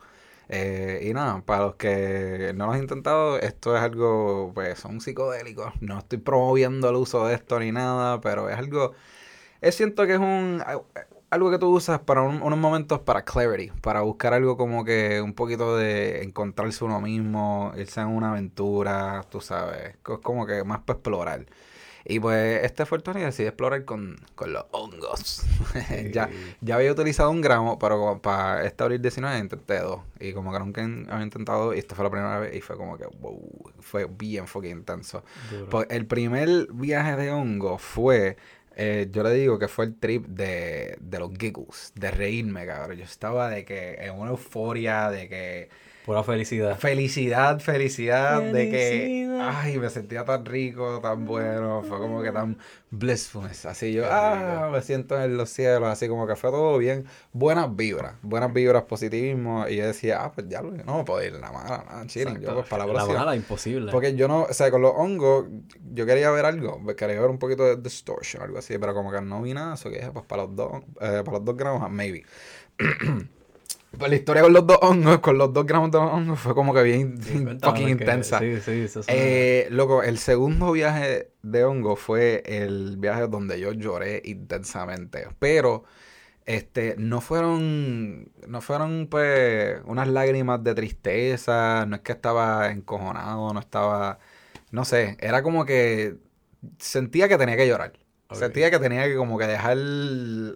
[0.48, 5.00] Eh, y nada, para los que no lo han intentado, esto es algo, pues, son
[5.00, 5.72] psicodélicos.
[5.80, 8.92] No estoy promoviendo el uso de esto ni nada, pero es algo,
[9.60, 10.62] es siento que es un,
[11.30, 15.20] algo que tú usas para un- unos momentos para clarity, para buscar algo como que
[15.20, 20.64] un poquito de encontrarse uno mismo, irse en una aventura, tú sabes, co- como que
[20.64, 21.46] más para explorar.
[22.10, 25.42] Y pues este fue el Tony decidí explorar con, con los hongos.
[26.12, 26.30] ya,
[26.62, 30.00] ya había utilizado un gramo, pero como para este abril 19 intenté dos.
[30.18, 32.96] Y como que nunca había intentado, y esta fue la primera vez, y fue como
[32.96, 33.38] que, wow,
[33.80, 35.22] fue bien fucking intenso.
[35.50, 35.68] Duro.
[35.68, 38.38] Pues el primer viaje de hongo fue,
[38.78, 42.98] eh, yo le digo que fue el trip de, de los giggles, de reírme, cabrón.
[42.98, 45.68] Yo estaba de que en una euforia, de que
[46.08, 46.78] Pura felicidad.
[46.78, 49.50] felicidad, felicidad, de que, Felicidad.
[49.52, 52.56] ay, me sentía tan rico, tan bueno, fue como que tan
[52.90, 53.66] blissfulness.
[53.66, 57.76] Así yo, ah, me siento en los cielos, así como que fue todo bien, buenas
[57.76, 59.68] vibras, buenas vibras, positivismo.
[59.68, 62.06] Y yo decía, ah, pues ya lo, no me puedo ir en la mala, nada,
[62.06, 63.92] chilling, yo pues para la La mala, imposible.
[63.92, 65.44] Porque yo no, o sea, con los hongos,
[65.92, 69.20] yo quería ver algo, quería ver un poquito de distortion, algo así, pero como que
[69.20, 71.82] no vi nada, eso que dije, pues para los dos, eh, para los dos gramos,
[71.84, 72.24] ah, maybe.
[73.96, 76.74] pues la historia con los dos hongos, con los dos gramos de hongos, fue como
[76.74, 78.38] que bien, Sí, fucking intensa.
[78.38, 83.72] Sí, sí, eso Eh, loco, el segundo viaje de hongo fue el viaje donde yo
[83.72, 85.84] lloré intensamente, pero
[86.46, 93.52] este no fueron no fueron pues unas lágrimas de tristeza, no es que estaba encojonado,
[93.52, 94.18] no estaba
[94.70, 96.16] no sé, era como que
[96.78, 97.92] sentía que tenía que llorar.
[98.30, 98.36] Ok.
[98.38, 99.78] Sentía que tenía que como que dejar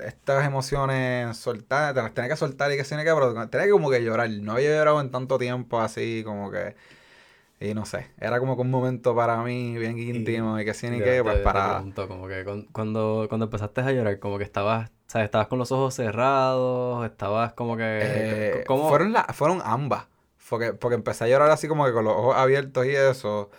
[0.05, 3.73] estas emociones soltar, te las tenía que soltar y que se que, pero tenía que
[3.73, 4.29] como que llorar.
[4.31, 6.75] No había llorado en tanto tiempo así, como que
[7.61, 10.91] y no sé, era como que un momento para mí bien íntimo y, que sí
[10.91, 11.75] ni te- pues te para...
[11.77, 15.27] pregunto, como que con- cuando, cuando empezaste a llorar, como que estabas, ¿sabes?
[15.27, 17.83] Estabas con los ojos cerrados, estabas como que...
[17.85, 18.89] eh, ¿Cómo?
[18.89, 20.07] fueron, la, fueron ambas.
[20.53, 23.51] Porque, porque empecé a llorar así como que con los ojos abiertos y eso.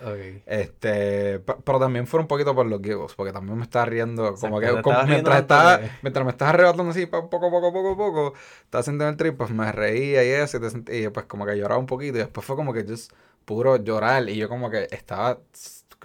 [0.45, 4.35] Este, pe- pero también fue un poquito por los giggles, porque también me estaba riendo,
[4.39, 8.33] como que como mientras estaba, que- mientras me estaba arrebatando así, poco, poco, poco, poco,
[8.65, 11.45] estaba sintiendo el trip, pues me reía y eso, y, te sent- y pues como
[11.45, 13.11] que lloraba un poquito, y después fue como que just
[13.45, 15.39] puro llorar, y yo como que estaba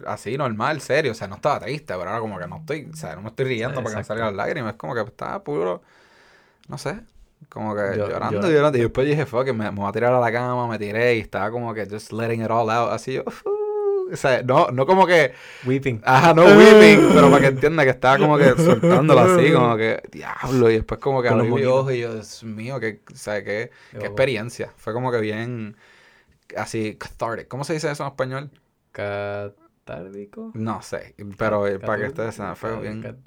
[0.07, 2.97] así normal, serio, o sea, no estaba triste, pero ahora como que no estoy, o
[2.97, 5.43] sea, no me estoy riendo para que me salgan las lágrimas, es como que estaba
[5.45, 5.83] puro,
[6.69, 7.01] no sé,
[7.49, 10.13] como que Yo- llorando, yo- llorando, y después dije, fuck, me, me voy a tirar
[10.13, 13.15] a la cama, me tiré, y estaba como que just letting it all out, así
[13.15, 13.25] yo,
[14.11, 15.33] o sea, no, no como que,
[15.67, 16.01] Weeping.
[16.05, 20.01] ajá, no weeping, pero para que entienda que estaba como que soltándolo así, como que,
[20.11, 21.73] diablo, y después como que abrí moquitos.
[21.73, 25.77] ojos y yo, Dios mío, que, o sea, qué, experiencia, fue como que bien,
[26.57, 28.51] así, cathartic, ¿cómo se dice eso en español?
[29.89, 30.51] ¿Catárdico?
[30.55, 33.23] No sé, pero eh, para que ustedes sepan, fue bien...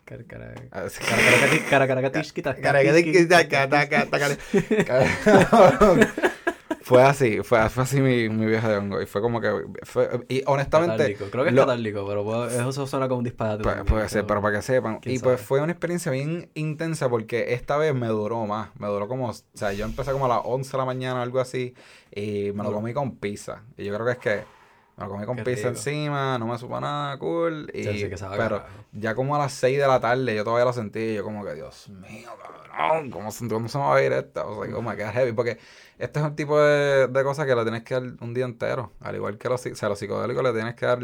[6.84, 9.02] Fue así, fue, así mi, mi viaje de hongo.
[9.02, 9.50] Y fue como que.
[9.84, 10.98] Fue, y honestamente.
[10.98, 11.26] Catárdico.
[11.30, 13.64] Creo que es lo- catárdico, pero eso suena como un disparate.
[13.64, 15.00] Pues, puede ser, pero para que sepan.
[15.06, 18.70] Y pues fue una experiencia bien intensa porque esta vez me duró más.
[18.80, 21.40] Me duró como, o sea, yo empecé como a las 11 de la mañana, algo
[21.40, 21.76] así,
[22.14, 23.64] y me lo comí con pizza.
[23.78, 24.61] Y yo creo que es que
[24.98, 25.70] me lo comí con Qué pizza rico.
[25.70, 27.70] encima, no me supo nada cool.
[27.74, 28.86] Y, Sí, que sabe pero carajo.
[28.92, 31.54] ya como a las 6 de la tarde yo todavía lo sentí yo como que,
[31.56, 34.46] Dios mío, cabrón, ¿cómo, se- cómo se me va a ir esta?
[34.46, 35.32] O sea, oh my God, heavy.
[35.34, 35.58] Porque
[35.98, 38.92] este es un tipo de, de cosas que le tienes que dar un día entero.
[39.00, 41.00] Al igual que los, o sea, los psicodélicos le tienes que dar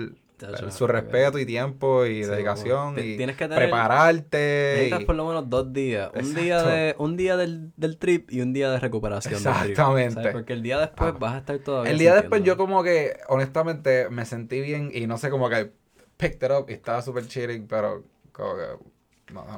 [0.69, 4.73] Su respeto y tiempo y Sí, dedicación ti- y tienes que tener- prepararte.
[4.75, 6.11] Necesitas y- por lo menos dos días.
[6.13, 9.47] Un día, de, un día del, del trip y un día de recuperación trip.
[9.71, 10.31] Exactamente.
[10.31, 11.17] Porque el día después Ah.
[11.19, 15.07] vas a estar todavía El día después yo como que, honestamente, me sentí bien y
[15.07, 15.71] no sé, como que
[16.17, 19.57] picked it up y estaba súper chilling, pero como que, no, no,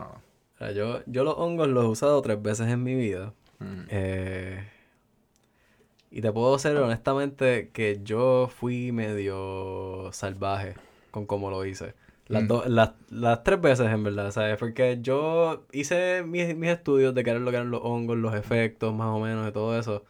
[0.60, 0.72] no.
[0.74, 3.34] Yo, yo los hongos los he usado tres veces en mi vida.
[3.60, 3.82] Mm.
[3.90, 4.64] Eh,
[6.12, 10.76] y te puedo decir honestamente que yo fui medio salvaje
[11.12, 11.94] con cómo lo hice.
[12.28, 12.48] Las, Mm.
[12.48, 14.58] dos- las, las tres veces en verdad, ¿sabes?
[14.58, 18.36] Porque yo hice mis, mis estudios de qué era lo que eran los hongos, los
[18.36, 20.04] efectos más o menos y todo eso.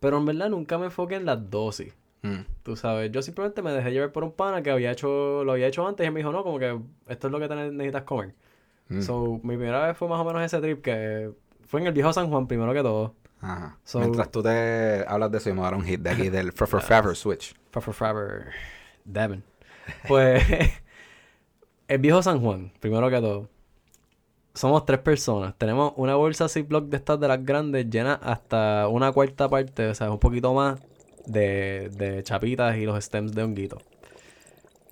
[0.00, 1.94] Pero en verdad nunca me enfoqué en las dosis.
[2.22, 2.40] Mm.
[2.62, 5.66] Tú sabes, yo simplemente me dejé llevar por un pana que había hecho, lo había
[5.68, 8.34] hecho antes y me dijo, no, como que esto es lo que te necesitas comer.
[8.88, 9.00] Mm.
[9.02, 11.30] So, mi primera vez fue más o menos ese trip que
[11.66, 13.14] fue en el viejo San Juan primero que todo.
[13.44, 13.78] Ajá.
[13.84, 16.52] So- Mientras tú te hablas de eso, yo me dar un hit de aquí del
[16.52, 17.54] Forever Forever Switch.
[17.70, 18.46] Forever, forever,
[19.04, 19.42] Devin.
[20.08, 20.42] Pues,
[21.88, 23.48] el viejo San Juan, primero que todo.
[24.54, 25.54] Somos tres personas.
[25.58, 29.94] Tenemos una bolsa Ziploc de estas de las grandes llena hasta una cuarta parte, o
[29.94, 30.80] sea, un poquito más
[31.26, 33.78] de, de chapitas y los stems de honguito.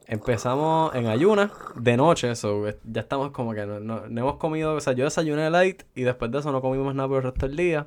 [0.09, 4.75] Empezamos en ayunas de noche, so, ya estamos como que no, no- no hemos comido,
[4.75, 7.47] o sea, yo desayuné light y después de eso no comimos nada por el resto
[7.47, 7.87] del día.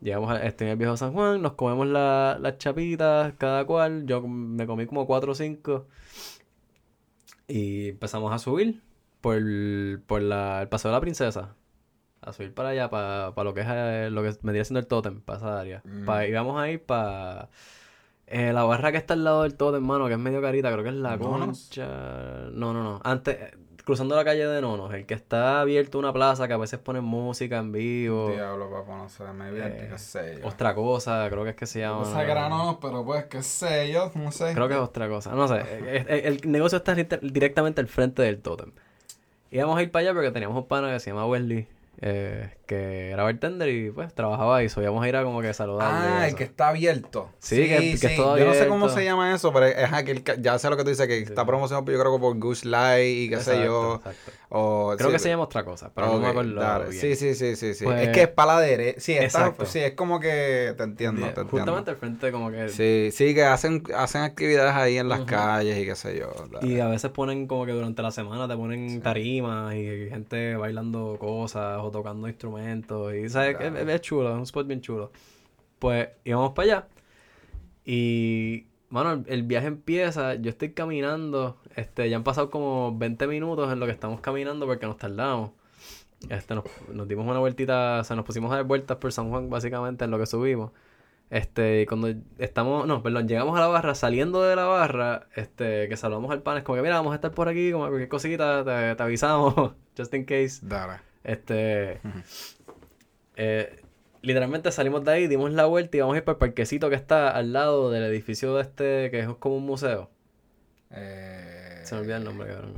[0.00, 4.06] Llegamos a, este, en el viejo San Juan, nos comemos la- las chapitas, cada cual.
[4.06, 5.86] Yo me comí como cuatro o cinco.
[7.48, 8.80] Y empezamos a subir
[9.20, 9.40] por,
[10.06, 11.54] por la, el Paseo de la Princesa.
[12.22, 14.86] A subir para allá, para, para lo que es eh, lo que vendría siendo el
[14.86, 15.82] tótem, para esa área.
[15.84, 16.04] Mm.
[16.04, 17.48] Pa- y vamos a ir para
[18.30, 20.90] la barra que está al lado del tótem, hermano, que es medio carita, creo que
[20.90, 21.86] es la concha.
[22.52, 23.00] No, no, no.
[23.02, 23.38] Antes,
[23.90, 27.02] cruzando la calle de Nonos, el que está abierto una plaza que a veces ponen
[27.02, 28.30] música en vivo.
[28.30, 30.46] Diablo, papá, no sé, me Eh, qué sé yo.
[30.46, 32.04] Otra cosa, creo que es que se llama.
[32.04, 34.54] Cosa grano, pero pues, qué sé yo, no sé.
[34.54, 35.32] Creo que es otra cosa.
[35.32, 35.56] No sé.
[35.62, 38.70] eh, eh, El, negocio está directamente al frente del tótem.
[39.50, 41.66] Íbamos a ir para allá porque teníamos un pana que se llama Wesley,
[42.00, 44.68] eh, que era bartender y pues trabajaba ahí.
[44.68, 46.08] So íbamos a ir a como que saludarle.
[46.08, 47.28] y Ah, el que está abierto.
[47.40, 50.22] Sí, que- que es todo Yo no sé cómo se llama eso, pero es aquel,
[50.22, 52.68] que- ya sé lo que tú dices, que está promocionado yo creo que por Goose
[52.68, 53.96] Light y qué sé yo.
[53.96, 54.30] exacto.
[54.52, 56.90] O, Creo sí, que se llama otra cosa, pero no me acuerdo dale.
[56.90, 57.00] bien.
[57.00, 57.84] Sí, sí, sí, sí, sí.
[57.84, 59.00] Pues- es que es para la derecha.
[59.00, 61.50] Sí, está, sí, es como que te entiendo, te entiendo.
[61.50, 62.68] Justamente al frente como que...
[62.68, 66.32] Sí, sí, que hacen, hacen actividades ahí en las calles y qué sé yo.
[66.50, 66.66] dale.
[66.66, 71.16] Y a veces ponen como que durante la semana te ponen tarimas y gente bailando
[71.18, 72.59] cosas o tocando instrumentos.
[73.14, 75.10] Y sabes, es, es- es chulo, es un spot bien chulo.
[75.78, 76.88] Pues íbamos para allá.
[77.84, 80.34] Y, mano, el, el viaje empieza.
[80.34, 81.58] Yo estoy caminando.
[81.76, 85.52] Este, ya han pasado como 20 minutos en lo que estamos caminando porque nos tardamos.
[86.28, 89.30] Este, nos, nos dimos una vueltita, o sea, nos pusimos a dar vueltas por San
[89.30, 90.70] Juan básicamente en lo que subimos.
[91.30, 95.96] Este, cuando estamos, no, perdón, llegamos a la barra, saliendo de la barra, este, que
[95.96, 98.64] saludamos al pan, es como que mira, vamos a estar por aquí, como cualquier cosita,
[98.64, 99.54] te, te avisamos,
[99.96, 100.58] just in case.
[100.62, 100.94] Dale.
[101.24, 102.00] Este,
[103.36, 103.82] eh,
[104.22, 106.96] literalmente salimos de ahí, dimos la vuelta y vamos a ir para el parquecito que
[106.96, 110.10] está al lado del edificio de este, que es como un museo.
[110.90, 112.74] Eh, Se me olvida el nombre, cabrón.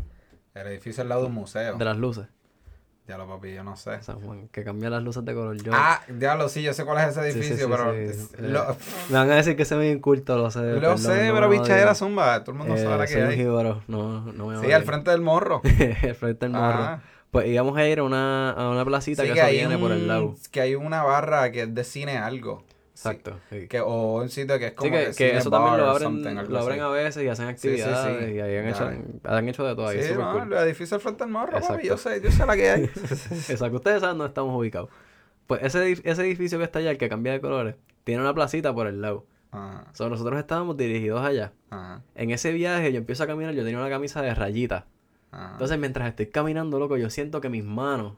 [0.55, 1.77] El edificio al lado de un museo.
[1.77, 2.27] De las luces.
[3.09, 4.01] Ya lo papi, yo no sé.
[4.03, 5.57] San Juan, que cambia las luces de color.
[5.61, 7.93] Yo, Ah, diablo, sí, yo sé cuál es ese sí, edificio, sí, pero...
[7.93, 8.29] sí.
[8.39, 8.77] Eh, Lo,
[9.11, 10.61] Me van a decir que se me inculto, lo sé.
[10.61, 13.29] lo perdón, sé, no pero bichadera zumba, todo el mundo Eh, sabe soy que un
[13.31, 13.37] hay.
[13.37, 15.63] jíbaro, no, no me Sí, al frente del morro.
[16.05, 16.79] al frente del morro.
[16.83, 17.03] Ah.
[17.33, 19.91] Pues íbamos a ir a una, a una placita Sí, que, que hay, viene por
[19.91, 20.37] el lado.
[20.53, 22.63] que hay una barra que es de cine algo.
[22.91, 23.41] Exacto.
[23.51, 23.67] sí.
[23.69, 25.89] que, o un sitio que es como Sí, que, que, que cine eso también lo
[25.91, 27.83] abren, lo abren a veces y hacen Sí, sí, sí.
[27.83, 28.91] actividades y ahí han hecho,
[29.25, 30.03] han hecho de todo ahí.
[30.03, 30.53] Sí, no, cool.
[30.53, 32.83] el edificio al frente del morro, papi, yo sé, yo sé la que hay.
[33.49, 34.91] Exacto, ustedes saben dónde estamos ubicados.
[35.47, 38.73] Pues ese, ese edificio que está allá, el que cambia de colores, tiene una placita
[38.75, 39.27] por el lado.
[39.51, 41.53] Ajá, So, nosotros estábamos dirigidos allá.
[41.71, 44.85] ajá, En ese viaje yo empiezo a caminar, yo tenía una camisa de rayitas.
[45.33, 45.53] Ajá.
[45.53, 48.15] Entonces mientras estoy caminando, loco, yo siento que mis manos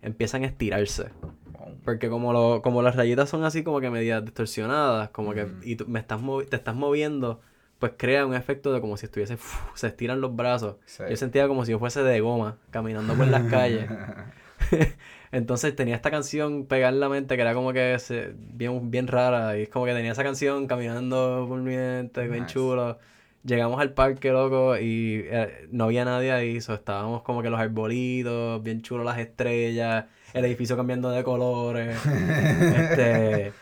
[0.00, 1.10] empiezan a estirarse.
[1.52, 1.76] Boom.
[1.84, 5.76] Porque como, lo, como las rayitas son así como que medias distorsionadas, como que, y
[5.76, 7.40] tú me estás te estás moviendo,
[7.78, 9.36] pues crea un efecto de como si estuviese,
[9.74, 10.76] se estiran los brazos.
[10.86, 11.02] Sí.
[11.10, 13.90] Yo sentía como si yo fuese de goma, caminando por las calles.
[15.32, 19.06] Entonces tenía esta canción pegada en la mente que era como que se- bien, bien
[19.08, 19.58] rara.
[19.58, 22.98] Y es como que tenía esa canción caminando por mi mente, bien chulo.
[23.44, 26.60] Llegamos al parque, loco, y eh, no había nadie ahí.
[26.60, 31.98] So, estábamos como que los arbolitos, bien chulos las estrellas, el edificio cambiando de colores.
[32.06, 33.52] este,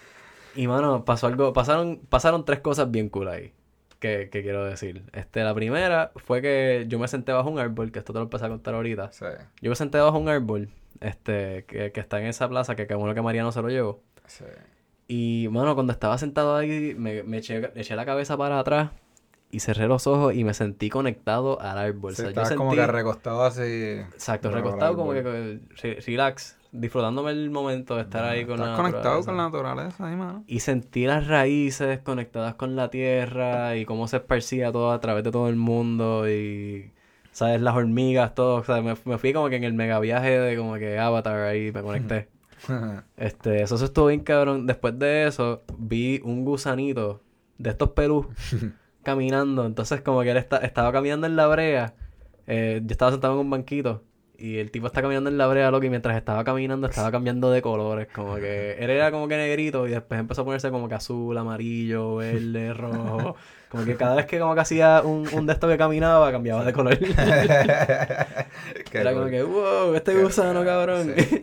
[0.55, 3.53] y mano, pasó algo, pasaron, pasaron tres cosas bien cool ahí.
[4.01, 5.03] Que, que quiero decir.
[5.12, 8.25] Este, la primera fue que yo me senté bajo un árbol, que esto te lo
[8.25, 9.12] empecé a contar ahorita.
[9.12, 9.25] Sí,
[9.62, 10.69] Yo me senté bajo un árbol,
[11.01, 14.03] este, que, que está en esa plaza, que qué bueno que Mariano se lo llevó.
[14.27, 14.45] sí.
[15.12, 18.90] Y, mano, cuando estaba sentado ahí, me, me eché, eché la cabeza para atrás
[19.51, 22.15] y cerré los ojos y me sentí conectado al árbol.
[22.15, 22.59] Sí, o sea, yo estabas sentí...
[22.59, 23.63] como que recostado así.
[23.63, 28.77] Exacto, recostado como que re- relax, disfrutándome el momento de estar ahí con Estás la
[28.77, 30.45] conectado con la naturaleza ahí, mano.
[30.47, 35.25] Y sentí las raíces conectadas con la tierra y cómo se esparcía todo a través
[35.25, 36.93] de todo el mundo y,
[37.33, 37.61] ¿sabes?
[37.61, 38.57] Las hormigas, todo.
[38.57, 41.41] O sea, me, me fui como que en el mega viaje de como que Avatar
[41.41, 42.29] ahí me conecté.
[43.17, 44.67] Este, eso, eso estuvo bien cabrón.
[44.67, 47.23] Después de eso, vi un gusanito
[47.57, 48.27] de estos pelús
[49.11, 49.66] caminando.
[49.66, 51.94] Entonces, como que él esta- estaba caminando en la brea.
[52.46, 54.03] eh, yo estaba sentado en un banquito.
[54.38, 57.51] Y el tipo está caminando en la brea, loco, y mientras estaba caminando estaba cambiando
[57.51, 58.09] de colores.
[58.14, 61.37] Como que él era como que negrito y después empezó a ponerse como que azul,
[61.37, 63.37] amarillo, verde, rojo.
[63.68, 66.64] Como que cada vez que como que hacía un, un de estos que caminaba, cambiaba
[66.64, 66.99] de color.
[68.92, 71.14] Era como que, wow, este gusano, cabrón.
[71.16, 71.41] sí.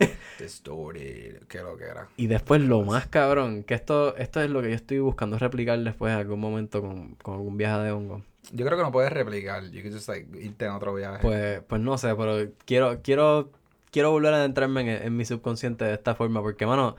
[0.48, 1.42] Distorted.
[1.48, 2.08] Qué lo que era.
[2.16, 5.78] Y después lo más cabrón, que esto, esto es lo que yo estoy buscando replicar
[5.78, 8.22] después en algún momento con, con algún viaje de hongo.
[8.52, 9.70] Yo creo que no puedes replicar.
[9.70, 11.18] You can just like irte en otro viaje.
[11.20, 13.50] Pues, pues no sé, pero quiero, quiero,
[13.90, 16.96] quiero volver a adentrarme en, en mi subconsciente de esta forma, porque mano,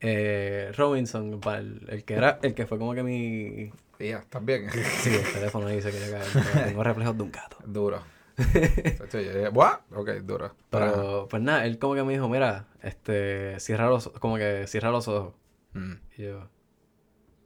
[0.00, 4.44] eh, Robinson, para el, el que era, el que fue como que mi Ya, ¿estás
[4.44, 4.70] bien?
[4.70, 7.58] sí, el teléfono ahí se quería caer, tengo reflejos de un gato.
[7.66, 8.00] duro.
[9.52, 9.80] ¿What?
[9.94, 10.54] Ok, duro.
[10.70, 14.66] Pero, Pero, pues nada, él como que me dijo, mira, este, cierra los, como que
[14.66, 15.34] cierra los ojos.
[15.74, 16.48] mm, Y yo,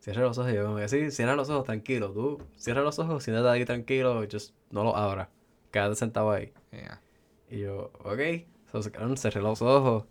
[0.00, 0.52] cierra los ojos.
[0.52, 2.10] Y yo, como que sí, cierra los ojos, tranquilo.
[2.12, 5.28] Tú, cierra los ojos, siéntate ahí tranquilo, just no los abras.
[5.70, 6.52] Quédate sentado ahí.
[6.72, 7.00] yeah.
[7.50, 8.20] Y yo, ok.
[8.70, 8.82] So,
[9.16, 10.04] cerré los ojos.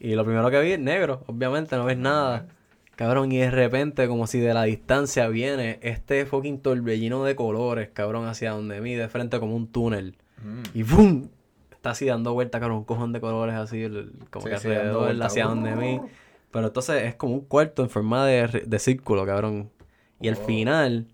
[0.00, 2.46] Y lo primero que vi es negro, obviamente, no ves nada.
[2.98, 7.90] Cabrón, y de repente, como si de la distancia viene este fucking torbellino de colores,
[7.92, 10.16] cabrón, hacia donde mí, de frente como un túnel.
[10.42, 10.62] Mm.
[10.74, 11.30] Y ¡boom!
[11.70, 13.86] Está así dando vuelta, cabrón, un cojón de colores así,
[14.30, 15.26] como Sí, que sí, dando alrededor, vuelta.
[15.26, 16.00] hacia donde mí.
[16.50, 19.70] Pero entonces es como un cuarto en forma de, de círculo, cabrón.
[20.20, 21.06] Y al final,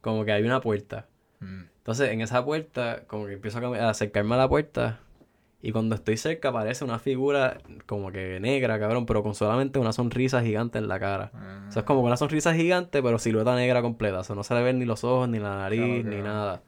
[0.00, 1.08] como que hay una puerta.
[1.40, 1.62] Mm.
[1.78, 5.00] Entonces, en esa puerta, como que empiezo a acercarme a la puerta.
[5.64, 9.92] Y cuando estoy cerca aparece una figura como que negra, cabrón, pero con solamente una
[9.92, 11.30] sonrisa gigante en la cara.
[11.34, 14.18] Ah, O sea, es como que una sonrisa gigante, pero silueta negra completa.
[14.20, 16.62] O sea, no se le ven ni los ojos, ni la nariz, Claro, ni nada.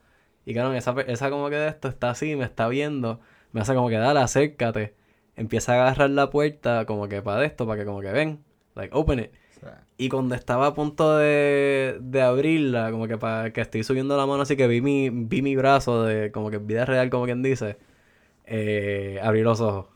[0.46, 3.18] Y cabrón, esa, esa como que de esto está así, me está viendo.
[3.50, 4.94] Me hace como que, dale, acércate.
[5.36, 8.44] Empieza a agarrar la puerta como que para esto, para que como que ven.
[8.76, 9.30] Like, open it.
[9.96, 14.26] Y cuando estaba a punto de, de abrirla, como que para que estoy subiendo la
[14.26, 17.24] mano así que vi mi, vi mi brazo de como que en vida real, como
[17.24, 17.76] quien dice,
[18.46, 19.86] eh, abrí los ojos.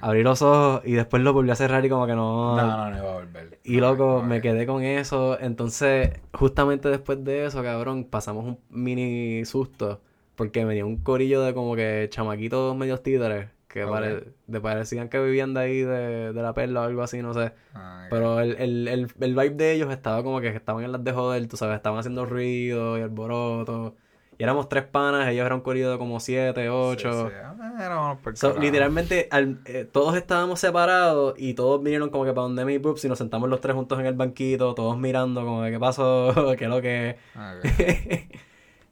[0.00, 2.56] Abrí los ojos y después lo volví a cerrar y como que no...
[2.56, 3.58] no, no, no iba a volver.
[3.64, 5.38] Y loco, Ok, me quedé con eso.
[5.40, 10.00] Entonces, justamente después de eso, cabrón, pasamos un mini susto.
[10.34, 13.48] Porque venía un corillo de como que chamaquitos medios títeres.
[13.66, 13.90] Que Ok.
[13.90, 17.34] pare- de parecían que vivían de ahí, de, de la perla o algo así, no
[17.34, 17.52] sé.
[17.74, 18.06] Ah.
[18.08, 21.12] Pero el, el, el, el vibe de ellos estaba como que estaban en las de
[21.12, 23.96] joder, tú sabes, estaban haciendo ruido y alboroto.
[24.38, 27.12] Y éramos tres panas, ellos eran de como siete, ocho.
[27.12, 27.34] Sí, sí.
[27.42, 32.64] Ah, So, literalmente, al- eh, todos estábamos separados y todos vinieron como que para donde
[32.64, 35.72] mi pups y nos sentamos los tres juntos en el banquito, todos mirando como que
[35.72, 37.16] qué pasó, qué lo que...
[37.34, 37.68] Ah, ok.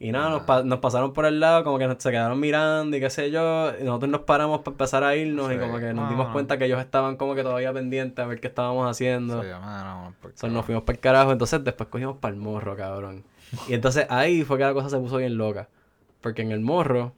[0.01, 2.97] y nada, nos, pa- nos pasaron por el lado, como que nos- se quedaron mirando
[2.97, 3.71] y qué sé yo.
[3.81, 6.33] Y nosotros nos paramos para empezar a irnos y como que nos No, dimos no.
[6.33, 9.43] cuenta que ellos estaban como que todavía pendientes a ver qué estábamos haciendo.
[9.43, 12.41] Sí, ah, unos por So, nos fuimos para el carajo, entonces después cogimos para el
[12.41, 13.23] morro, cabrón.
[13.69, 15.69] Y entonces ahí fue que la cosa se puso bien loca.
[16.21, 17.13] Porque en el morro,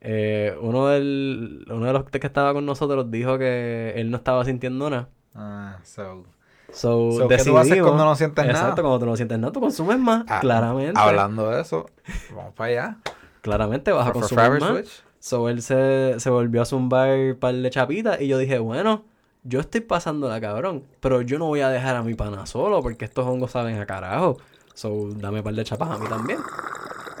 [0.00, 4.44] eh, uno, del, uno de los que estaba con nosotros dijo que él no estaba
[4.44, 5.08] sintiendo nada.
[5.34, 6.24] Ah, so.
[6.72, 8.58] So, So, ¿qué tú haces cuando no sientes nada?
[8.58, 10.24] Exacto, cuando tú no sientes nada, tú consumes más.
[10.26, 10.98] Ah, claramente.
[10.98, 11.86] Hablando de eso,
[12.34, 12.96] vamos para allá.
[13.42, 14.70] Claramente vas a For- consumir más.
[14.70, 15.02] Switch.
[15.18, 19.04] So él se, se volvió a zumbar par de chapitas y yo dije, bueno,
[19.44, 22.82] yo estoy pasando la cabrón, pero yo no voy a dejar a mi pana solo
[22.82, 24.38] porque estos hongos saben a carajo.
[24.74, 26.38] So dame un par de chapas a mí también.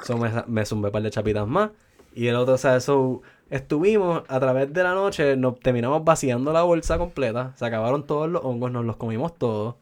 [0.04, 1.70] So me, me zumbé un par de chapitas más.
[2.14, 6.52] Y el otro, o sea, so estuvimos a través de la noche, nos terminamos vaciando
[6.52, 7.52] la bolsa completa.
[7.56, 9.76] Se acabaron todos los hongos, nos los comimos todos.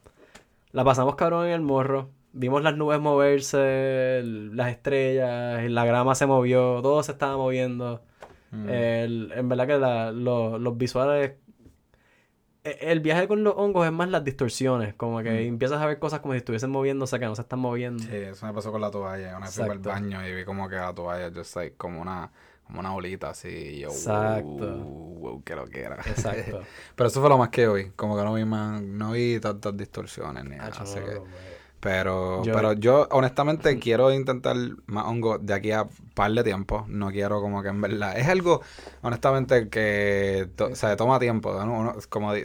[0.72, 2.08] La pasamos cabrón en el morro.
[2.32, 8.00] Vimos las nubes moverse, las estrellas, la grama se movió, todo se estaba moviendo.
[8.52, 8.68] Mm.
[8.68, 11.32] El- en verdad que la- lo- los visuales...
[12.64, 15.48] e- El viaje con los hongos es más las distorsiones, como que Mm.
[15.48, 18.02] empiezas a ver cosas como si estuviesen moviéndose que no se están moviendo.
[18.02, 19.36] Sí, eso me pasó con la toalla.
[19.36, 22.30] Una vez fui al baño y vi como que la toalla, just like, como una,
[22.64, 23.48] como una bolita así.
[23.48, 24.76] Y yo, Exacto.
[24.76, 25.96] wow, wow, qué lo que era.
[25.96, 26.60] Exacto.
[26.96, 27.90] Pero eso fue lo más que vi.
[27.96, 30.70] Como que no vi más, no vi tantas distorsiones ni nada.
[30.78, 31.24] Así no, que- no.
[31.80, 34.54] Pero, Yo- pero yo honestamente quiero intentar
[34.86, 36.84] más hongo de aquí a par de tiempo.
[36.88, 38.16] No quiero como que en verdad.
[38.18, 38.60] Es algo,
[39.02, 41.52] honestamente, que to- sea, toma tiempo.
[41.64, 41.72] ¿no?
[41.80, 42.44] Uno- es como hay,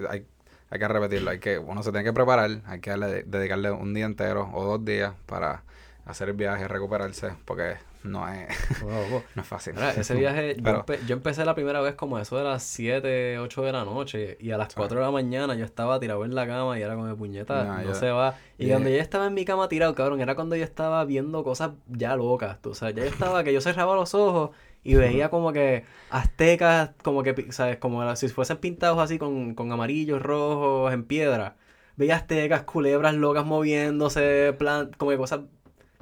[0.70, 1.32] hay que repetirlo.
[1.32, 2.62] Hay que, uno se tiene que preparar.
[2.66, 5.64] Hay que darle- dedicarle un día entero o dos días para
[6.06, 7.32] hacer el viaje, recuperarse.
[7.46, 7.76] Porque
[8.06, 8.48] no es,
[8.82, 9.24] Wow, wow.
[9.36, 9.74] no es fácil.
[9.74, 13.40] Mira, ese viaje, yo, empe- yo empecé la primera vez como eso de las 7,
[13.40, 16.34] 8 de la noche y a las 4 de la mañana yo estaba tirado en
[16.36, 18.36] la cama y era como de puñeta, No, no, yo- se va.
[18.58, 18.76] Y Yeah.
[18.76, 22.16] cuando yo estaba en mi cama tirado, cabrón, era cuando yo estaba viendo cosas ya
[22.16, 24.52] locas, tú, o sea, ya yo estaba que yo cerraba los ojos
[24.84, 27.78] y veía como que aztecas, como que, ¿sabes?
[27.78, 31.56] Como si fuesen pintados así con, con amarillos, rojos, en piedra.
[31.98, 35.42] Veía aztecas, culebras locas moviéndose, plan, como que cosas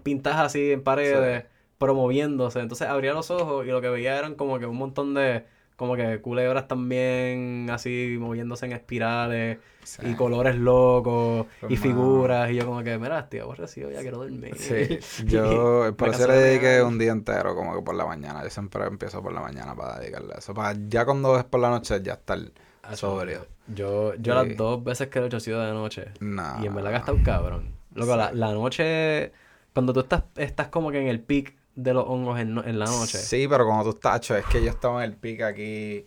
[0.04, 1.46] pintadas así en paredes,
[1.92, 2.60] moviéndose.
[2.62, 5.44] Entonces abría los ojos y lo que veía eran como que un montón de,
[5.76, 10.02] como que culebras también así moviéndose en espirales Sí.
[10.06, 14.20] y colores locos Pues, y figuras y yo como que, mira, estoy aborrecido, ya quiero
[14.20, 14.56] dormir.
[14.56, 18.42] Sí, yo por eso le de dediqué un día entero, como que por la mañana.
[18.44, 20.54] Yo siempre empiezo por la mañana para dedicarle eso.
[20.54, 22.40] Para ya cuando es por la noche ya estar
[22.84, 23.46] Ah, sobrio.
[23.68, 24.48] Yo, yo Sí.
[24.48, 26.06] las dos veces que lo he hecho ha sido de noche.
[26.22, 26.62] No.
[26.62, 27.74] Y en verdad que está un cabrón.
[27.94, 29.32] Loco, la, la noche,
[29.74, 32.86] cuando tú estás, estás como que en el peak de los hongos en, en la
[32.86, 33.18] noche.
[33.18, 36.06] Sí, pero cuando tú estás, acho, es que yo estaba en el pico aquí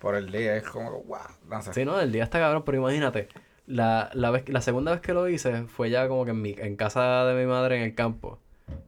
[0.00, 0.56] por el día.
[0.56, 1.18] Es como que, wow,
[1.48, 1.72] no sé.
[1.74, 3.28] Sí, no, el día está cabrón, pero imagínate,
[3.66, 6.54] la, la, vez, la segunda vez que lo hice fue ya como que en, mi,
[6.58, 8.38] en casa de mi madre en el campo.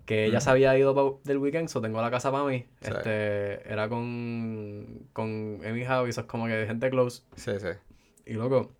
[0.04, 2.66] Que ella se había ido pa- del weekend, so tengo la casa para mí.
[2.80, 2.90] Sí.
[2.90, 7.22] Este, era con, con Emi Javi, eso es como que gente close.
[7.36, 7.68] Sí, sí.
[8.26, 8.72] Y loco,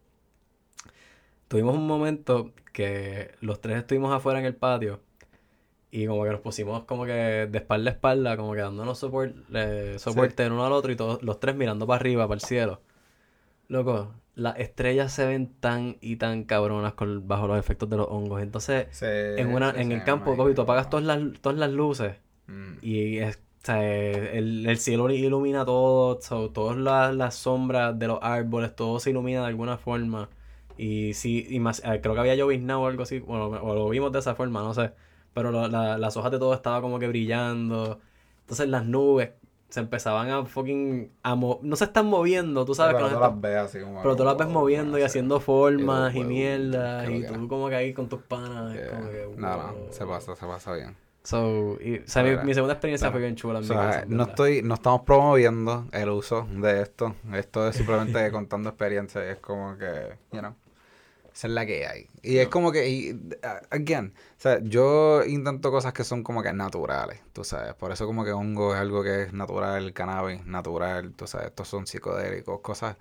[1.49, 5.01] tuvimos un momento que los tres estuvimos afuera en el patio
[5.91, 9.35] y como que nos pusimos como que de espalda a espalda, como que dándonos sopor-
[9.55, 12.43] eh, soporte el uno al otro y todos los tres mirando para arriba, para el
[12.43, 12.81] cielo.
[13.69, 18.07] Loco, las estrellas se ven tan y tan cabronas con, bajo los efectos de los
[18.09, 18.43] hongos.
[18.43, 21.71] Entonces, Sí, en una, sí, en el campo, Kobe, tú apagas todas las, todas las
[21.71, 22.17] luces
[22.49, 22.79] Mm.
[22.83, 23.81] y es, o sea,
[24.13, 29.11] el, el cielo ilumina todo, so, todas las, las sombras de los árboles, todo se
[29.11, 30.29] ilumina de alguna forma.
[30.77, 33.89] Y sí, y más, eh, creo que había lloviznado o algo así, bueno, o lo
[33.89, 34.93] vimos de esa forma, no sé.
[35.35, 38.01] Pero lo- la- las hojas de todo estaba como que brillando.
[38.43, 39.31] Entonces las nubes
[39.69, 41.13] se empezaban a fucking...
[41.23, 44.03] A mo- no se están moviendo, tú sabes pero que tú las ves así como...
[44.03, 47.09] pero tú las ves moviendo y haciendo formas y mierda.
[47.09, 48.77] Y tú como que ahí con tus panas.
[49.37, 50.97] No, no, se pasa, se pasa bien.
[51.23, 53.13] So, y, o sea, mi, segunda experiencia claro.
[53.13, 57.15] fue bien chula O sea, no estoy, no estamos promoviendo el uso de esto.
[57.35, 59.25] Esto es simplemente contando experiencias.
[59.25, 60.55] Es como que, you know,
[61.41, 62.07] esa es la que hay.
[62.23, 63.19] Y es como que, y,
[63.71, 67.73] again, o sea, yo intento cosas que son como que naturales, tú sabes.
[67.73, 71.67] Por eso como que hongo es algo que es natural, cannabis natural, tú sabes, estos
[71.67, 72.99] son psicodélicos, cosas...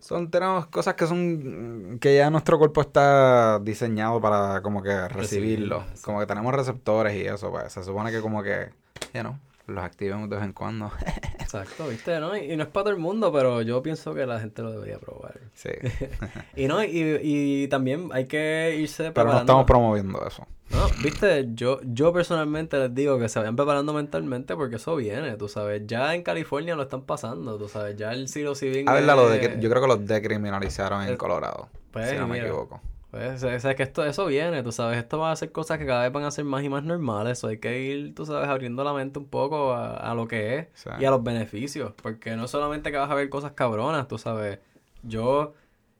[0.00, 5.84] Son, tenemos cosas que son, que ya nuestro cuerpo está diseñado para como que recibirlo.
[5.94, 6.02] Sí.
[6.02, 8.70] Como que tenemos receptores y eso, pues se supone que como que,
[9.14, 9.38] you know,
[9.68, 10.90] los activemos de vez en cuando.
[11.60, 12.20] Exacto, ¿viste?
[12.20, 12.36] ¿no?
[12.36, 14.70] Y, y no es para todo el mundo, pero yo pienso que la gente lo
[14.72, 15.38] debería probar.
[15.54, 15.70] sí.
[16.56, 19.40] Y no, y, y también hay que irse Pero no preparando.
[19.40, 20.46] estamos promoviendo eso.
[20.70, 25.36] No, viste, yo, yo personalmente les digo que se vayan preparando mentalmente porque eso viene,
[25.36, 25.82] tú sabes.
[25.86, 27.96] Ya en California lo están pasando, tú sabes.
[27.96, 31.16] Ya el psilocibin A ver, lo de es- yo creo que los decriminalizaron en Es-
[31.18, 31.68] Colorado.
[31.92, 32.80] pues, si no me equivoco.
[33.16, 34.98] Pues, o sea, que esto, eso viene, tú sabes.
[34.98, 37.38] Esto va a ser cosas que cada vez van a ser más y más normales.
[37.38, 40.56] So, hay que ir, tú sabes, abriendo la mente un poco a, a lo que
[40.58, 40.90] es Sí.
[41.00, 41.92] y a los beneficios.
[42.02, 44.58] Porque no solamente que vas a ver cosas cabronas, tú sabes.
[45.02, 45.54] Yo,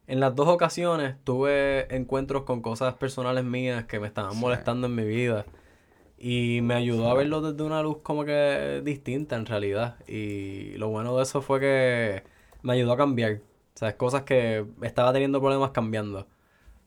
[0.07, 4.39] en las dos ocasiones, tuve encuentros con cosas personales mías que me estaban Sí.
[4.39, 5.47] molestando en mi vida.
[6.19, 9.97] Y me ayudó a verlo desde una luz como que distinta en realidad.
[10.07, 12.23] Y lo bueno de eso fue que
[12.63, 13.35] me ayudó a cambiar.
[13.75, 16.27] O sea, cosas que estaba teniendo problemas cambiando.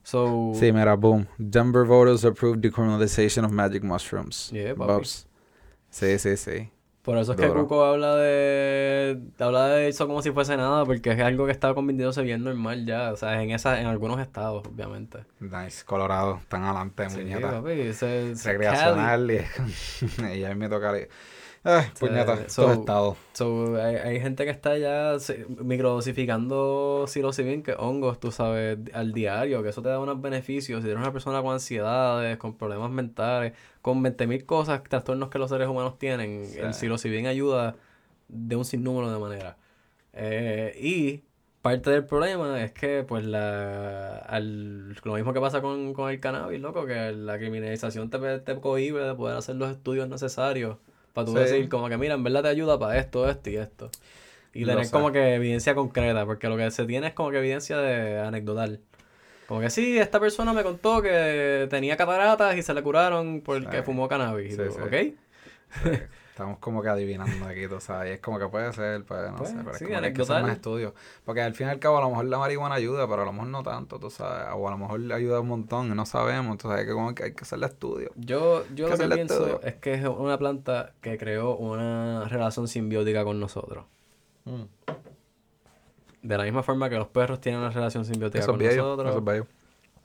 [0.04, 1.28] So, Sí, mira, boom.
[1.38, 4.50] Denver voters approved decriminalization of magic mushrooms.
[4.52, 4.74] Yeah.
[4.74, 5.28] Bobs.
[5.90, 6.70] Sí, sí, sí.
[7.02, 7.62] por eso es que Duro.
[7.64, 11.74] Cuco habla de habla de eso como si fuese nada, porque es algo que está
[11.74, 15.20] convirtiéndose bien normal ya, o sea, en esa, en algunos estados, obviamente.
[15.40, 15.84] Nice.
[15.86, 16.38] Colorado.
[16.42, 17.50] Están adelante, Sí, muñeca.
[17.52, 18.34] papi, ese.
[18.44, 19.32] Recreacional.
[19.32, 19.42] Y,
[20.40, 20.94] y ahí me toca...
[21.64, 22.50] Ay, puñeta.
[22.50, 23.18] so- Todo estado.
[23.34, 25.18] So, hay, hay gente que está ya
[25.62, 30.82] microdosificando psilocibin, que hongos, tú sabes, al diario, que eso te da unos beneficios.
[30.84, 35.50] Si eres una persona con ansiedades, con problemas mentales, con 20.000 cosas, trastornos que los
[35.50, 37.76] seres humanos tienen, el psilocibin ayuda
[38.28, 39.56] de un sinnúmero de maneras.
[40.14, 41.24] Eh, y
[41.62, 46.20] parte del problema es que, pues, la, al, lo mismo que pasa con, con el
[46.20, 50.78] cannabis, loco, que la criminalización te, te cohíbe de poder hacer los estudios necesarios
[51.14, 51.40] para tú Sí.
[51.40, 53.92] decir, como que, mira, en verdad te ayuda para esto, esto y esto.
[54.54, 57.78] Y tener como que evidencia concreta, porque lo que se tiene es como que evidencia
[57.78, 58.80] de anecdotal.
[59.48, 63.78] Como que sí, esta persona me contó que tenía cataratas y se le curaron porque
[63.78, 63.84] Sí.
[63.84, 64.56] fumó cannabis.
[64.56, 64.82] Sí, tú, sí.
[64.82, 64.94] ¿Ok?
[66.40, 68.12] Estamos como que adivinando aquí, tú sabes.
[68.12, 69.58] Y es como que puede ser, pues, no Pues, sé.
[69.58, 70.94] Pero sí, es como que hay que hacer más estudios.
[71.26, 73.34] Porque al fin y al cabo, a lo mejor la marihuana ayuda, pero a lo
[73.34, 74.48] mejor no tanto, tú sabes.
[74.56, 76.54] O a lo mejor ayuda un montón y no sabemos.
[76.54, 78.12] Entonces hay que, como que, hay que hacerle estudios.
[78.16, 79.62] Yo, yo ¿Qué lo que pienso estudio?
[79.64, 83.84] es que es una planta que creó una relación simbiótica con nosotros.
[86.22, 88.82] De la misma forma que los perros tienen una relación simbiótica Eso con bello.
[88.84, 89.10] nosotros.
[89.10, 89.46] Eso es bello.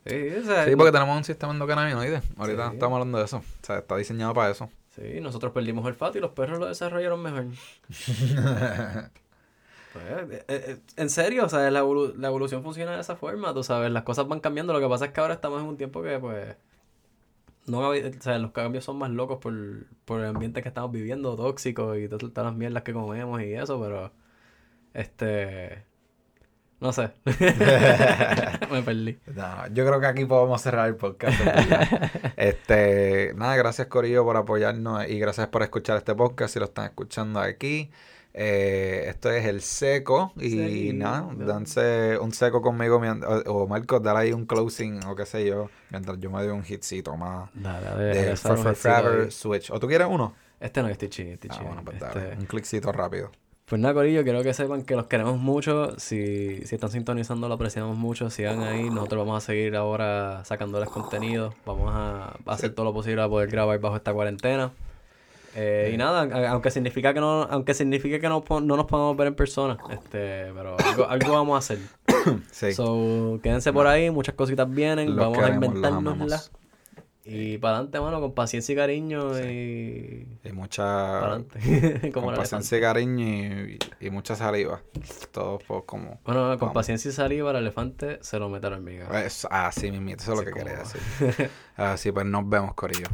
[0.05, 2.23] Sí, o sea, Sí, porque tenemos un sistema endocannabinoide.
[2.37, 2.75] Ahorita Sí.
[2.75, 3.37] estamos hablando de eso.
[3.37, 4.69] O sea, está diseñado para eso.
[4.95, 7.47] Sí, nosotros perdimos olfato y los perros lo desarrollaron mejor.
[9.93, 13.55] Pues, eh, eh, en serio, o sea, la, evolu- la evolución funciona de esa forma,
[13.55, 15.77] tú sabes, las cosas van cambiando, lo que pasa es que ahora estamos en un
[15.77, 16.57] tiempo que, pues,
[17.67, 19.55] no, o sea, los cambios son más locos por,
[20.05, 23.55] por el ambiente que estamos viviendo, tóxico y to- todas las mierdas que comemos y
[23.55, 24.13] eso, pero
[24.95, 25.85] Este.
[26.81, 27.11] No sé.
[28.71, 29.19] Me perdí.
[29.35, 31.39] No, yo creo que aquí podemos cerrar el podcast.
[32.37, 36.87] este, nada, gracias Corillo por apoyarnos y gracias por escuchar este podcast si lo están
[36.87, 37.91] escuchando aquí.
[38.37, 41.47] Eh, esto es el seco y Sí, nada, no.
[41.47, 45.71] danse un seco conmigo o, o Marcos, dale ahí un closing o qué sé yo,
[45.91, 49.31] mientras yo me doy un hitcito más Dale, de Forever.
[49.31, 49.71] Switch.
[49.71, 50.35] ¿O tú quieres uno?
[50.59, 51.65] Este no, estoy chido, Ah, chido.
[51.67, 53.31] bueno, pues Este, un clickcito rápido.
[53.75, 55.99] Pues nada, Corillo, quiero que sepan que los queremos mucho.
[55.99, 58.31] Si, si están sintonizando, lo apreciamos mucho.
[58.31, 58.89] Sigan ahí.
[58.89, 61.53] Nosotros vamos a seguir ahora sacándoles contenido.
[61.67, 64.71] Vamos a, a hacer todo lo posible para poder grabar bajo esta cuarentena.
[65.57, 69.27] Eh, y nada, aunque significa que no, aunque signifique que no, no nos podamos ver
[69.27, 71.79] en persona, este, pero algo, algo vamos a hacer.
[72.53, 76.53] Sí, So, quédense por ahí, muchas cositas vienen, los vamos a amamos.
[77.27, 82.11] Y para adelante, mano, con paciencia y cariño y Y mucha para adelante.
[82.13, 83.25] Como con paciencia y cariño
[83.67, 84.83] y, y mucha saliva.
[85.33, 86.21] Todo pues, como...
[86.25, 86.75] Bueno, con Vamos.
[86.75, 89.25] paciencia y saliva, el elefante se lo mete a la hormiga.
[89.25, 91.51] Es, así mismo, eso es lo que quería como- decir.
[91.77, 93.07] Así pues nos vemos, Corillo.